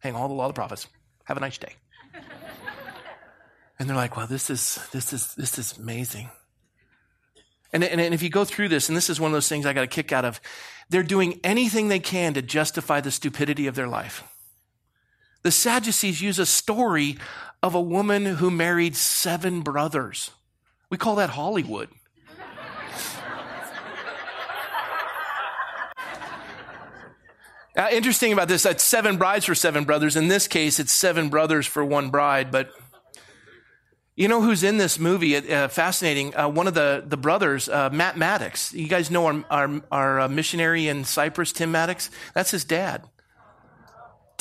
[0.00, 0.88] hang all the law of the prophets.
[1.24, 1.74] Have a nice day.
[3.78, 6.30] and they're like, well, this is, this is, this is amazing.
[7.72, 9.64] And, and, and if you go through this, and this is one of those things
[9.64, 10.40] I got a kick out of,
[10.90, 14.24] they're doing anything they can to justify the stupidity of their life.
[15.42, 17.18] The Sadducees use a story
[17.62, 20.30] of a woman who married seven brothers.
[20.90, 21.88] We call that Hollywood.
[27.74, 30.14] Uh, interesting about this, that's seven brides for seven brothers.
[30.14, 32.50] In this case, it's seven brothers for one bride.
[32.50, 32.70] But
[34.14, 35.34] you know who's in this movie?
[35.34, 36.36] Uh, fascinating.
[36.36, 38.74] Uh, one of the, the brothers, uh, Matt Mattox.
[38.74, 42.10] You guys know our, our, our uh, missionary in Cyprus, Tim Mattox?
[42.34, 43.04] That's his dad.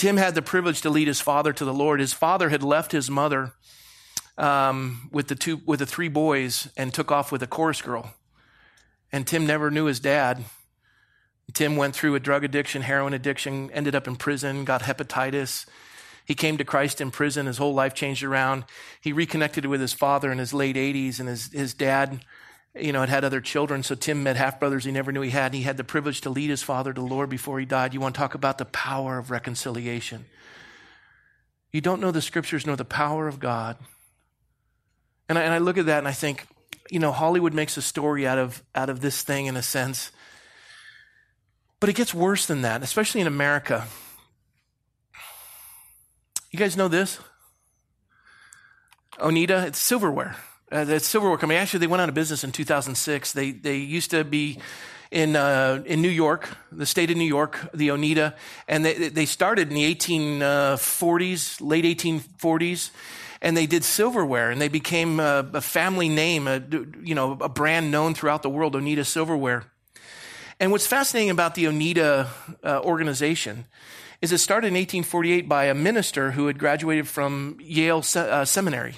[0.01, 1.99] Tim had the privilege to lead his father to the Lord.
[1.99, 3.53] His father had left his mother
[4.35, 8.11] um, with the two with the three boys and took off with a chorus girl.
[9.11, 10.45] And Tim never knew his dad.
[11.53, 15.67] Tim went through a drug addiction, heroin addiction, ended up in prison, got hepatitis.
[16.25, 17.45] He came to Christ in prison.
[17.45, 18.63] His whole life changed around.
[19.01, 22.25] He reconnected with his father in his late 80s, and his, his dad
[22.75, 23.83] you know, had had other children.
[23.83, 25.47] So Tim met half brothers he never knew he had.
[25.47, 27.93] And he had the privilege to lead his father to the Lord before he died.
[27.93, 30.25] You want to talk about the power of reconciliation.
[31.71, 33.77] You don't know the scriptures, nor the power of God.
[35.27, 36.45] And I, and I look at that and I think,
[36.89, 40.11] you know, Hollywood makes a story out of, out of this thing in a sense.
[41.79, 43.87] But it gets worse than that, especially in America.
[46.51, 47.19] You guys know this?
[49.19, 50.35] Oneida, it's silverware.
[50.71, 53.33] Uh, the silverware company, actually, they went out of business in 2006.
[53.33, 54.57] They, they used to be
[55.11, 58.35] in, uh, in New York, the state of New York, the Oneida,
[58.69, 62.91] and they, they started in the 1840s, late 1840s,
[63.41, 66.63] and they did silverware, and they became a, a family name, a,
[67.03, 69.65] you know, a brand known throughout the world, Oneida Silverware.
[70.57, 72.29] And what's fascinating about the Oneida
[72.63, 73.65] uh, organization
[74.21, 78.45] is it started in 1848 by a minister who had graduated from Yale Se- uh,
[78.45, 78.95] Seminary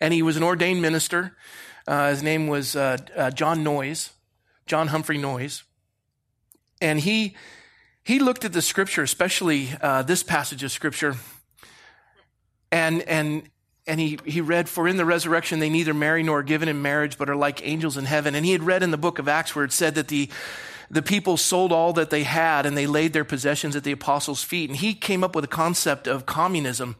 [0.00, 1.36] and he was an ordained minister.
[1.86, 4.10] Uh, his name was uh, uh, John Noyes,
[4.66, 5.64] John Humphrey Noyes,
[6.80, 7.36] and he
[8.02, 11.16] he looked at the scripture, especially uh, this passage of scripture,
[12.72, 13.42] and and
[13.86, 16.80] and he he read, "For in the resurrection they neither marry nor are given in
[16.80, 19.28] marriage, but are like angels in heaven." And he had read in the book of
[19.28, 20.30] Acts where it said that the
[20.90, 24.42] the people sold all that they had and they laid their possessions at the apostles'
[24.42, 24.68] feet.
[24.68, 26.96] And he came up with a concept of communism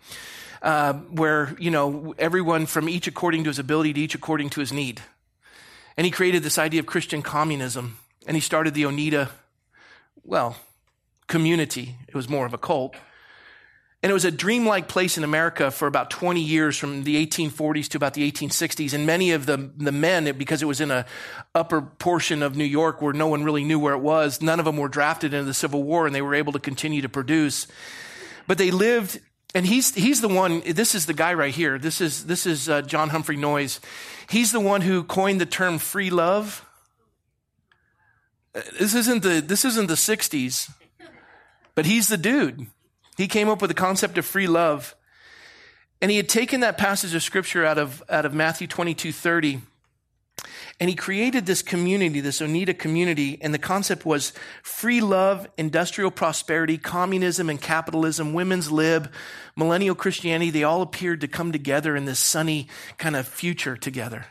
[0.63, 4.61] uh, where, you know, everyone from each according to his ability to each according to
[4.61, 5.01] his need.
[5.97, 7.99] And he created this idea of Christian communism.
[8.27, 9.31] And he started the Oneida,
[10.25, 10.57] well,
[11.27, 11.97] community.
[12.09, 12.95] It was more of a cult.
[14.03, 17.89] And it was a dreamlike place in America for about 20 years from the 1840s
[17.89, 18.95] to about the 1860s.
[18.95, 21.05] And many of the, the men, because it was in a
[21.55, 24.65] upper portion of New York where no one really knew where it was, none of
[24.65, 27.67] them were drafted into the Civil War and they were able to continue to produce.
[28.47, 29.21] But they lived
[29.55, 31.79] and he's, he's the one, this is the guy right here.
[31.79, 33.81] This is, this is uh, John Humphrey Noyes.
[34.29, 36.65] He's the one who coined the term free love.
[38.55, 40.73] Uh, this isn't the, this isn't the 60s,
[41.75, 42.67] but he's the dude.
[43.17, 44.95] He came up with the concept of free love.
[46.01, 49.61] And he had taken that passage of scripture out of, out of Matthew 22, 30.
[50.81, 56.11] And he created this community, this Oneida community, and the concept was free love, industrial
[56.11, 59.13] prosperity, communism and capitalism, women's lib,
[59.55, 60.51] millennial Christianity.
[60.51, 62.67] They all appeared to come together in this sunny
[62.97, 64.25] kind of future together.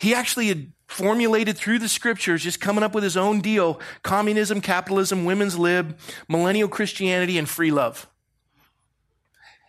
[0.00, 4.60] He actually had formulated through the scriptures, just coming up with his own deal communism,
[4.60, 5.96] capitalism, women's lib,
[6.28, 8.08] millennial Christianity, and free love.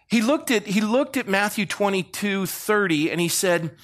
[0.07, 3.75] He looked at, he looked at Matthew 22, 30, and he said,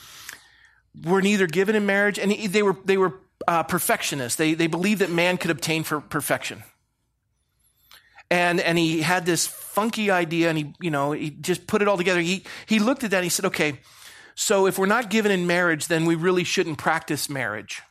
[1.04, 3.14] We're neither given in marriage, and they were, they were
[3.48, 4.36] uh, perfectionists.
[4.36, 6.64] They, they believed that man could obtain for perfection.
[8.32, 11.88] And, and he had this funky idea, and he, you know, he just put it
[11.88, 12.20] all together.
[12.20, 13.80] He, he looked at that and he said, Okay,
[14.36, 17.82] so if we're not given in marriage, then we really shouldn't practice marriage.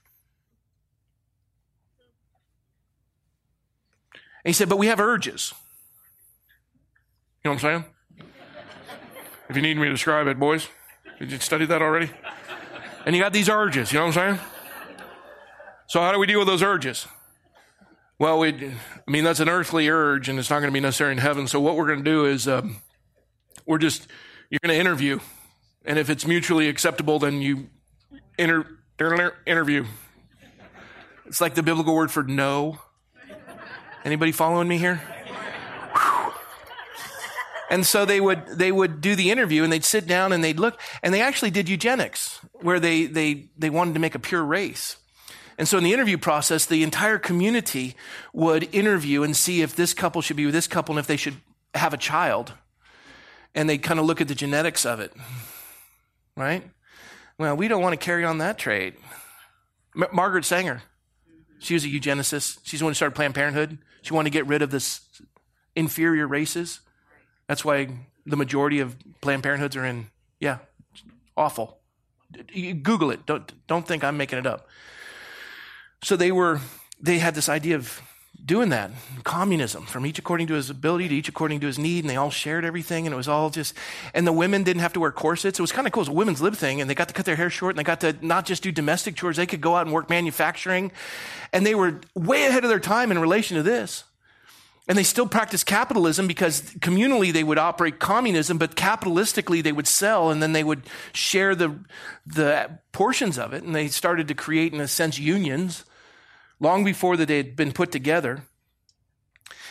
[4.44, 5.52] And he said, But we have urges.
[7.44, 8.28] You know what I'm saying?
[9.48, 10.68] If you need me to describe it, boys,
[11.18, 12.11] did you study that already?
[13.08, 14.46] And you got these urges, you know what I'm saying?
[15.86, 17.06] So how do we deal with those urges?
[18.18, 21.12] Well, we, I mean, that's an earthly urge, and it's not going to be necessary
[21.12, 21.48] in heaven.
[21.48, 22.82] So what we're going to do is, um,
[23.64, 24.08] we're just,
[24.50, 25.20] you're going to interview,
[25.86, 27.70] and if it's mutually acceptable, then you
[28.38, 28.66] inter,
[29.46, 29.86] interview.
[31.24, 32.78] It's like the biblical word for know.
[34.04, 35.00] Anybody following me here?
[37.70, 40.58] And so they would, they would do the interview and they'd sit down and they'd
[40.58, 44.44] look, and they actually did eugenics, where they, they, they wanted to make a pure
[44.44, 44.96] race.
[45.58, 47.96] And so in the interview process, the entire community
[48.32, 51.16] would interview and see if this couple should be with this couple and if they
[51.16, 51.36] should
[51.74, 52.52] have a child.
[53.54, 55.12] And they'd kind of look at the genetics of it.
[56.36, 56.62] Right?
[57.38, 58.94] Well, we don't want to carry on that trait.
[59.96, 60.82] M- Margaret Sanger,
[61.58, 62.60] she was a eugenicist.
[62.62, 63.78] She's the one who started Planned Parenthood.
[64.02, 65.00] She wanted to get rid of this
[65.74, 66.80] inferior races.
[67.48, 67.88] That's why
[68.26, 70.58] the majority of Planned Parenthoods are in, yeah,
[71.36, 71.77] awful.
[72.82, 73.26] Google it.
[73.26, 74.68] Don't, don't think I'm making it up.
[76.02, 76.60] So they were,
[77.00, 78.00] they had this idea of
[78.44, 78.90] doing that
[79.24, 82.16] communism from each according to his ability to each according to his need and they
[82.16, 83.74] all shared everything and it was all just
[84.14, 85.58] and the women didn't have to wear corsets.
[85.58, 86.02] It was kind of cool.
[86.02, 87.78] It was a women's lib thing and they got to cut their hair short and
[87.78, 89.36] they got to not just do domestic chores.
[89.36, 90.92] They could go out and work manufacturing.
[91.52, 94.04] And they were way ahead of their time in relation to this
[94.88, 99.87] and they still practice capitalism because communally they would operate communism, but capitalistically they would
[99.87, 101.79] sell and then they would share the,
[102.27, 103.62] the portions of it.
[103.62, 105.85] And they started to create, in a sense, unions
[106.59, 108.44] long before that they had been put together.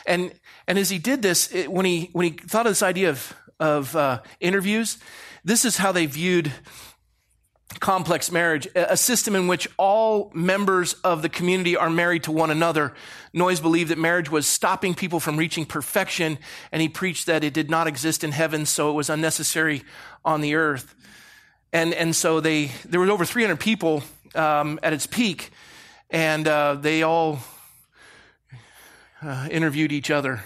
[0.06, 0.32] And,
[0.68, 3.36] and as he did this, it, when, he, when he thought of this idea of,
[3.60, 5.00] of uh, interviews,
[5.44, 6.54] this is how they viewed
[7.80, 12.50] complex marriage, a system in which all members of the community are married to one
[12.50, 12.94] another.
[13.34, 16.40] Noyes believed that marriage was stopping people from reaching perfection,
[16.72, 19.84] and he preached that it did not exist in heaven, so it was unnecessary
[20.24, 20.96] on the earth.
[21.74, 24.02] And, and so they, there were over 300 people
[24.34, 25.52] um, at its peak,
[26.10, 27.40] and uh, they all
[29.22, 30.44] uh, interviewed each other.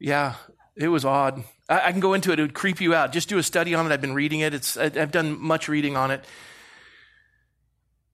[0.00, 0.34] Yeah,
[0.76, 1.44] it was odd.
[1.68, 2.38] I, I, can go into it.
[2.38, 3.12] It would creep you out.
[3.12, 3.92] Just do a study on it.
[3.92, 4.54] I've been reading it.
[4.54, 6.24] It's, I, I've done much reading on it.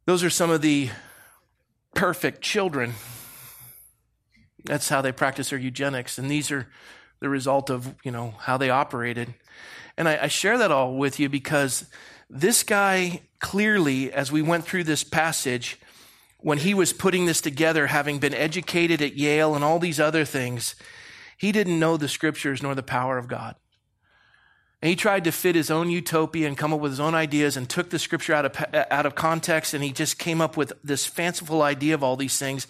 [0.06, 0.90] Those are some of the
[1.94, 2.94] perfect children.
[4.64, 6.18] That's how they practice their eugenics.
[6.18, 6.66] And these are
[7.20, 9.34] the result of, you know, how they operated.
[9.96, 11.86] And I, I share that all with you because
[12.28, 15.78] this guy clearly, as we went through this passage,
[16.38, 20.24] when he was putting this together, having been educated at Yale and all these other
[20.24, 20.74] things,
[21.36, 23.56] he didn't know the scriptures nor the power of God.
[24.84, 27.56] And he tried to fit his own utopia and come up with his own ideas
[27.56, 30.74] and took the scripture out of, out of context and he just came up with
[30.84, 32.66] this fanciful idea of all these things.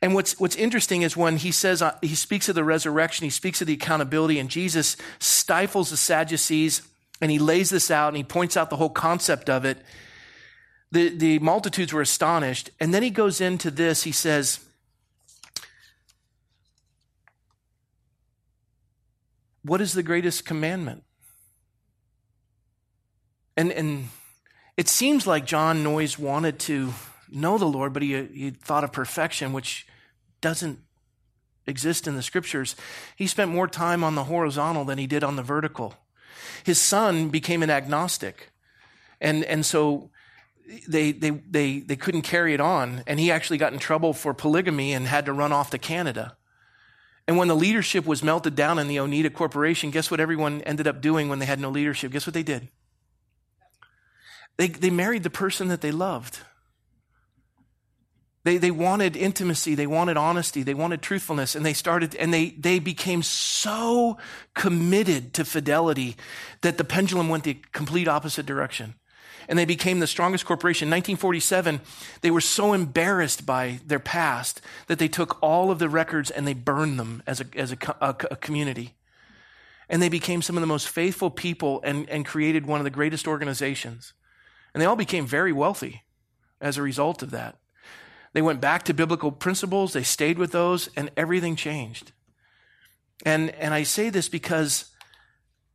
[0.00, 3.30] And what's, what's interesting is when he says, uh, he speaks of the resurrection, he
[3.30, 6.82] speaks of the accountability, and Jesus stifles the Sadducees
[7.20, 9.78] and he lays this out and he points out the whole concept of it.
[10.92, 12.70] The, the multitudes were astonished.
[12.78, 14.60] And then he goes into this, he says,
[19.64, 21.04] What is the greatest commandment?
[23.56, 24.08] And, and
[24.76, 26.92] it seems like John Noyes wanted to
[27.30, 29.86] know the Lord, but he, he thought of perfection, which
[30.40, 30.80] doesn't
[31.66, 32.74] exist in the scriptures.
[33.16, 35.94] He spent more time on the horizontal than he did on the vertical.
[36.64, 38.50] His son became an agnostic.
[39.20, 40.10] And, and so
[40.88, 43.02] they, they, they, they couldn't carry it on.
[43.06, 46.36] And he actually got in trouble for polygamy and had to run off to Canada.
[47.28, 50.86] And when the leadership was melted down in the Oneida Corporation, guess what everyone ended
[50.86, 52.12] up doing when they had no leadership?
[52.12, 52.68] Guess what they did?
[54.56, 56.40] They, they married the person that they loved.
[58.44, 62.50] They, they wanted intimacy, they wanted honesty, they wanted truthfulness, and they started, and they,
[62.50, 64.18] they became so
[64.54, 66.16] committed to fidelity
[66.62, 68.94] that the pendulum went the complete opposite direction.
[69.48, 70.88] And they became the strongest corporation.
[70.88, 71.80] In 1947,
[72.20, 76.46] they were so embarrassed by their past that they took all of the records and
[76.46, 78.94] they burned them as a, as a, a, a community.
[79.88, 82.90] And they became some of the most faithful people and, and created one of the
[82.90, 84.12] greatest organizations.
[84.72, 86.02] And they all became very wealthy
[86.60, 87.58] as a result of that.
[88.32, 92.12] They went back to biblical principles, they stayed with those, and everything changed.
[93.26, 94.86] And, and I say this because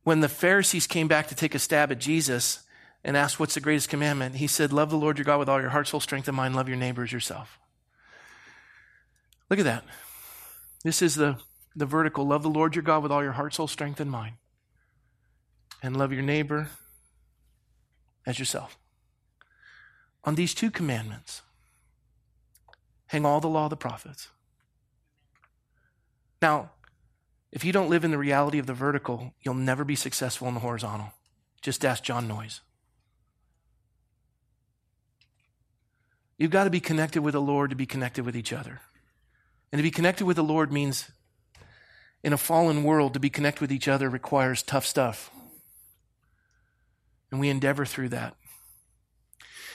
[0.02, 2.64] when the Pharisees came back to take a stab at Jesus,
[3.04, 4.36] and asked, What's the greatest commandment?
[4.36, 6.56] He said, Love the Lord your God with all your heart, soul, strength, and mind.
[6.56, 7.58] Love your neighbor as yourself.
[9.50, 9.84] Look at that.
[10.84, 11.38] This is the,
[11.74, 12.26] the vertical.
[12.26, 14.36] Love the Lord your God with all your heart, soul, strength, and mind.
[15.82, 16.68] And love your neighbor
[18.26, 18.76] as yourself.
[20.24, 21.42] On these two commandments,
[23.06, 24.28] hang all the law of the prophets.
[26.42, 26.70] Now,
[27.50, 30.54] if you don't live in the reality of the vertical, you'll never be successful in
[30.54, 31.12] the horizontal.
[31.62, 32.60] Just ask John Noyes.
[36.38, 38.80] You've got to be connected with the Lord to be connected with each other.
[39.72, 41.10] And to be connected with the Lord means,
[42.22, 45.30] in a fallen world, to be connected with each other requires tough stuff.
[47.30, 48.36] And we endeavor through that.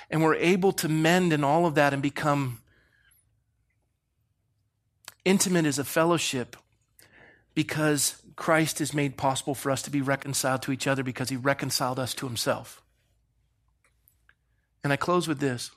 [0.09, 2.61] And we're able to mend in all of that and become
[5.25, 6.55] intimate as a fellowship
[7.53, 11.35] because Christ is made possible for us to be reconciled to each other because he
[11.35, 12.81] reconciled us to himself.
[14.83, 15.71] And I close with this.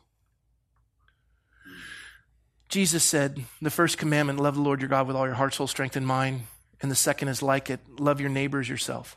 [2.69, 5.67] Jesus said, the first commandment, love the Lord your God with all your heart, soul,
[5.67, 6.43] strength, and mind.
[6.83, 9.17] And the second is like it, love your neighbors yourself.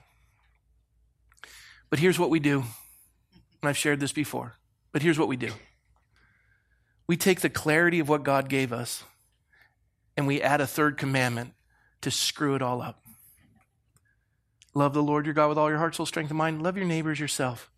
[1.89, 2.63] But here's what we do.
[3.61, 4.55] And I've shared this before,
[4.91, 5.51] but here's what we do.
[7.07, 9.03] We take the clarity of what God gave us
[10.15, 11.53] and we add a third commandment
[12.01, 13.03] to screw it all up.
[14.73, 16.61] Love the Lord your God with all your heart, soul, strength, and mind.
[16.61, 17.71] Love your neighbors yourself.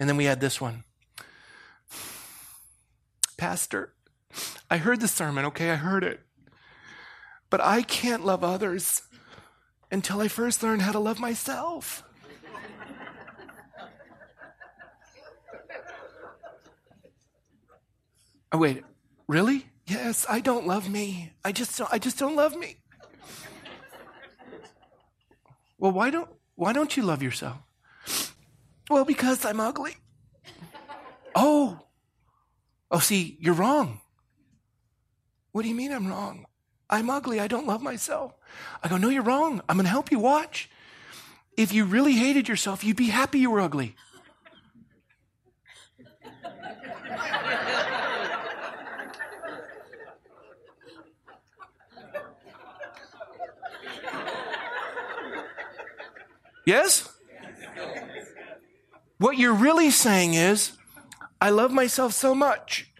[0.00, 0.84] And then we add this one
[3.36, 3.92] Pastor,
[4.70, 5.70] I heard the sermon, okay?
[5.70, 6.20] I heard it.
[7.50, 9.02] But I can't love others
[9.90, 12.02] until I first learn how to love myself.
[18.52, 18.84] oh, wait,
[19.28, 19.66] really?
[19.86, 21.32] Yes, I don't love me.
[21.44, 22.76] I just don't, I just don't love me.
[25.78, 27.58] Well, why don't why don't you love yourself?
[28.88, 29.96] Well, because I'm ugly.
[31.34, 31.80] Oh.
[32.90, 34.01] Oh, see, you're wrong.
[35.52, 36.46] What do you mean I'm wrong?
[36.88, 37.40] I'm ugly.
[37.40, 38.34] I don't love myself.
[38.82, 39.60] I go, No, you're wrong.
[39.68, 40.68] I'm going to help you watch.
[41.56, 43.94] If you really hated yourself, you'd be happy you were ugly.
[56.64, 57.08] Yes?
[59.18, 60.72] What you're really saying is,
[61.40, 62.91] I love myself so much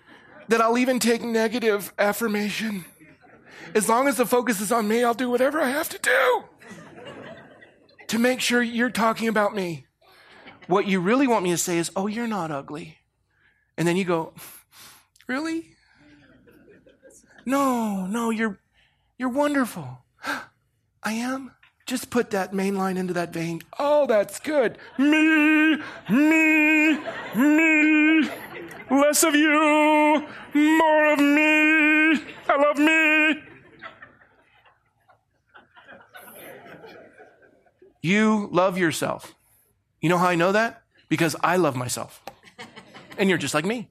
[0.53, 2.85] that I'll even take negative affirmation.
[3.75, 6.45] As long as the focus is on me, I'll do whatever I have to do
[8.09, 9.87] to make sure you're talking about me.
[10.67, 12.99] What you really want me to say is, Oh, you're not ugly.
[13.79, 14.35] And then you go,
[15.27, 15.71] Really?
[17.47, 18.61] No, no, you're,
[19.17, 20.05] you're wonderful.
[21.03, 21.53] I am?
[21.87, 23.63] Just put that main line into that vein.
[23.79, 24.77] Oh, that's good.
[24.99, 25.79] Me,
[26.11, 26.99] me,
[27.35, 28.31] me.
[28.93, 32.23] Less of you, more of me.
[32.47, 33.43] I love me.
[38.03, 39.35] You love yourself.
[40.03, 40.83] You know how I know that?
[41.09, 42.23] Because I love myself.
[43.17, 43.89] And you're just like me.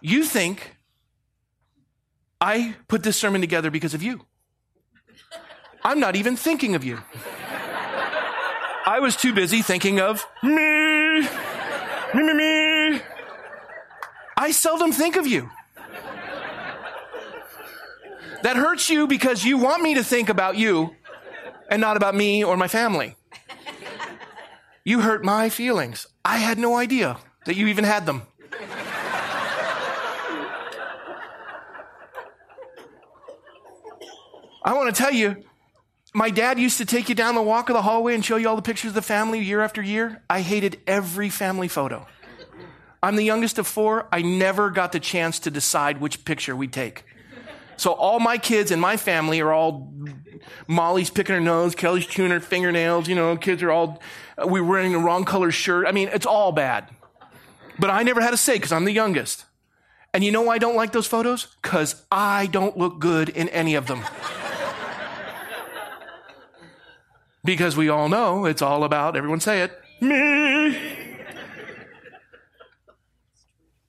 [0.00, 0.76] You think
[2.40, 4.24] I put this sermon together because of you.
[5.82, 7.00] I'm not even thinking of you.
[8.86, 11.07] I was too busy thinking of me,
[12.14, 13.00] me, me, me.
[14.36, 15.50] I seldom think of you.
[18.42, 20.94] That hurts you because you want me to think about you
[21.70, 23.16] and not about me or my family.
[24.84, 26.06] You hurt my feelings.
[26.24, 28.22] I had no idea that you even had them.
[34.64, 35.44] I want to tell you,
[36.14, 38.48] my dad used to take you down the walk of the hallway and show you
[38.48, 40.22] all the pictures of the family year after year.
[40.28, 42.06] I hated every family photo.
[43.02, 44.08] I'm the youngest of four.
[44.10, 47.04] I never got the chance to decide which picture we'd take.
[47.76, 49.92] So all my kids and my family are all
[50.66, 53.06] Molly's picking her nose, Kelly's chewing her fingernails.
[53.08, 54.02] You know, kids are all
[54.36, 55.86] uh, we were wearing the wrong color shirt.
[55.86, 56.88] I mean, it's all bad.
[57.78, 59.44] But I never had a say because I'm the youngest.
[60.12, 61.46] And you know why I don't like those photos?
[61.62, 64.02] Because I don't look good in any of them.
[67.44, 70.76] Because we all know it's all about, everyone say it, Me.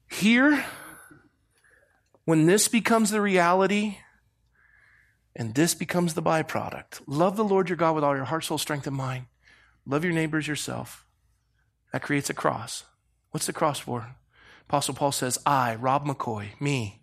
[0.10, 0.66] Here,
[2.26, 3.98] when this becomes the reality
[5.36, 8.58] and this becomes the byproduct, love the Lord your God with all your heart, soul,
[8.58, 9.26] strength, and mind.
[9.86, 11.06] Love your neighbors yourself.
[11.92, 12.84] That creates a cross.
[13.32, 14.16] What's the cross for?
[14.68, 17.02] Apostle Paul says, I, Rob McCoy, me,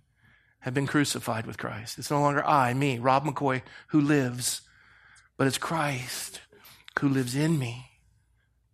[0.60, 1.98] have been crucified with Christ.
[1.98, 4.62] It's no longer I, me, Rob McCoy, who lives,
[5.36, 6.40] but it's Christ
[6.98, 7.90] who lives in me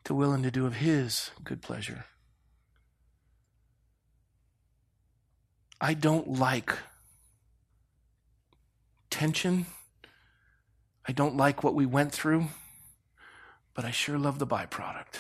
[0.05, 2.05] to will and to do of his good pleasure.
[5.81, 6.77] I don't like
[9.11, 9.67] tension.
[11.07, 12.47] I don't like what we went through,
[13.75, 15.19] but I sure love the byproduct.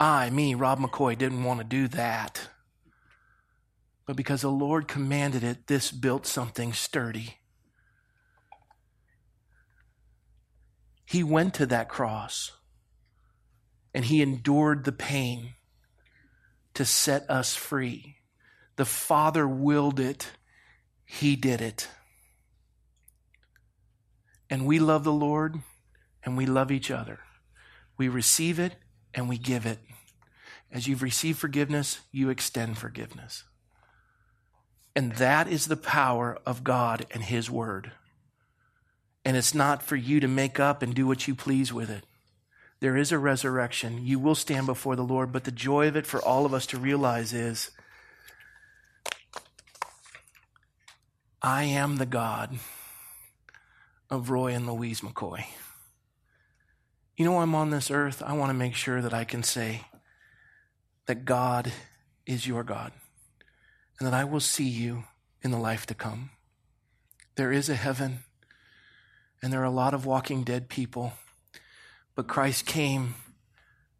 [0.00, 2.48] I, me, Rob McCoy, didn't want to do that.
[4.06, 7.38] But because the Lord commanded it, this built something sturdy.
[11.08, 12.52] He went to that cross
[13.94, 15.54] and he endured the pain
[16.74, 18.16] to set us free.
[18.76, 20.32] The Father willed it,
[21.06, 21.88] He did it.
[24.50, 25.62] And we love the Lord
[26.24, 27.20] and we love each other.
[27.96, 28.74] We receive it
[29.14, 29.78] and we give it.
[30.70, 33.44] As you've received forgiveness, you extend forgiveness.
[34.94, 37.92] And that is the power of God and His Word.
[39.24, 42.04] And it's not for you to make up and do what you please with it.
[42.80, 44.06] There is a resurrection.
[44.06, 46.66] You will stand before the Lord, but the joy of it for all of us
[46.66, 47.70] to realize is
[51.42, 52.58] I am the God
[54.10, 55.44] of Roy and Louise McCoy.
[57.16, 58.22] You know, I'm on this earth.
[58.24, 59.82] I want to make sure that I can say
[61.06, 61.72] that God
[62.26, 62.92] is your God
[63.98, 65.04] and that I will see you
[65.42, 66.30] in the life to come.
[67.34, 68.20] There is a heaven,
[69.42, 71.12] and there are a lot of walking dead people
[72.18, 73.14] but Christ came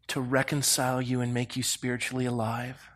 [0.07, 2.89] to reconcile you and make you spiritually alive.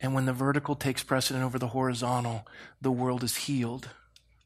[0.00, 2.46] And when the vertical takes precedent over the horizontal,
[2.80, 3.88] the world is healed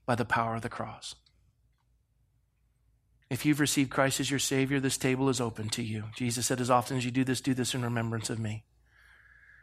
[0.06, 1.16] by the power of the cross.
[3.28, 6.04] If you've received Christ as your Savior, this table is open to you.
[6.16, 8.64] Jesus said, As often as you do this, do this in remembrance of me.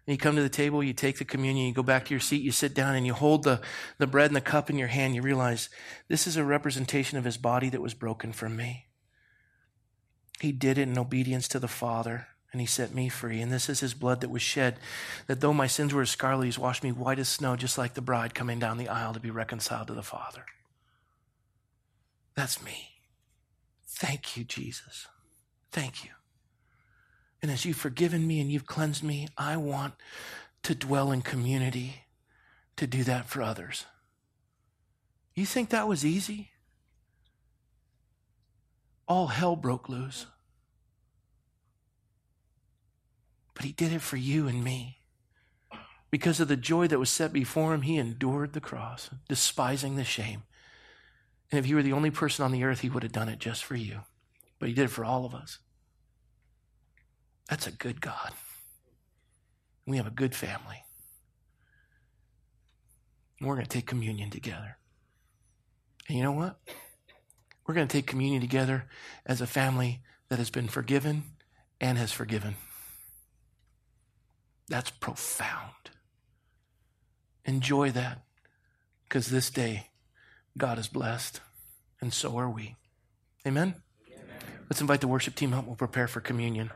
[0.09, 2.41] You come to the table, you take the communion, you go back to your seat,
[2.41, 3.61] you sit down, and you hold the,
[3.99, 5.13] the bread and the cup in your hand.
[5.13, 5.69] You realize
[6.07, 8.87] this is a representation of his body that was broken for me.
[10.39, 13.41] He did it in obedience to the Father, and He set me free.
[13.41, 14.79] And this is His blood that was shed,
[15.27, 17.93] that though my sins were as scarlet, He's washed me white as snow, just like
[17.93, 20.45] the bride coming down the aisle to be reconciled to the Father.
[22.35, 23.01] That's me.
[23.85, 25.07] Thank you, Jesus.
[25.71, 26.11] Thank you.
[27.41, 29.93] And as you've forgiven me and you've cleansed me, I want
[30.63, 32.03] to dwell in community
[32.75, 33.85] to do that for others.
[35.35, 36.51] You think that was easy?
[39.09, 40.27] all hell broke loose.
[43.55, 44.99] But he did it for you and me.
[46.11, 50.03] Because of the joy that was set before him, he endured the cross, despising the
[50.03, 50.43] shame.
[51.51, 53.39] And if you were the only person on the earth, he would have done it
[53.39, 54.01] just for you.
[54.59, 55.57] But he did it for all of us.
[57.49, 58.31] That's a good God.
[59.85, 60.83] We have a good family.
[63.39, 64.77] And we're going to take communion together.
[66.07, 66.59] And you know what?
[67.65, 68.85] We're going to take communion together
[69.25, 71.23] as a family that has been forgiven
[71.81, 72.55] and has forgiven.
[74.67, 75.73] That's profound.
[77.45, 78.23] Enjoy that
[79.03, 79.87] because this day
[80.57, 81.41] God is blessed
[82.01, 82.75] and so are we.
[83.47, 83.75] Amen?
[84.07, 84.37] Amen?
[84.69, 85.65] Let's invite the worship team up.
[85.65, 86.71] We'll prepare for communion.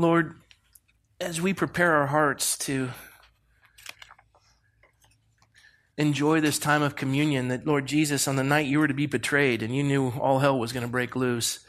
[0.00, 0.36] Lord,
[1.20, 2.88] as we prepare our hearts to
[5.98, 9.04] enjoy this time of communion that, Lord Jesus, on the night you were to be
[9.04, 11.60] betrayed and you knew all hell was going to break loose,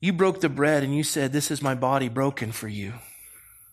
[0.00, 2.94] you broke the bread and you said, This is my body broken for you.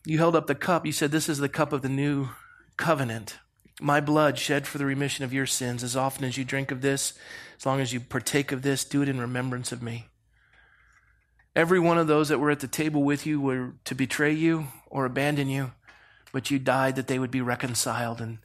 [0.05, 0.83] You held up the cup.
[0.83, 2.29] You said, This is the cup of the new
[2.75, 3.37] covenant.
[3.79, 5.83] My blood shed for the remission of your sins.
[5.83, 7.13] As often as you drink of this,
[7.59, 10.07] as long as you partake of this, do it in remembrance of me.
[11.55, 14.67] Every one of those that were at the table with you were to betray you
[14.87, 15.71] or abandon you,
[16.31, 18.39] but you died that they would be reconciled and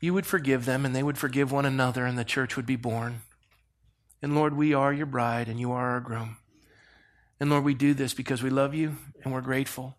[0.00, 2.76] you would forgive them and they would forgive one another and the church would be
[2.76, 3.20] born.
[4.22, 6.38] And Lord, we are your bride and you are our groom.
[7.38, 9.96] And Lord, we do this because we love you and we're grateful.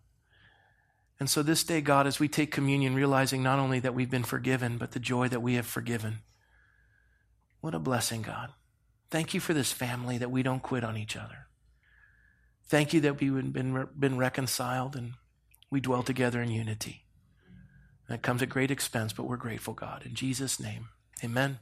[1.20, 4.24] And so this day, God, as we take communion, realizing not only that we've been
[4.24, 6.18] forgiven, but the joy that we have forgiven.
[7.60, 8.50] What a blessing, God.
[9.10, 11.43] Thank you for this family that we don't quit on each other.
[12.74, 15.12] Thank you that we've been, been reconciled and
[15.70, 17.04] we dwell together in unity.
[18.08, 20.02] That comes at great expense, but we're grateful, God.
[20.04, 20.88] In Jesus' name,
[21.22, 21.60] amen.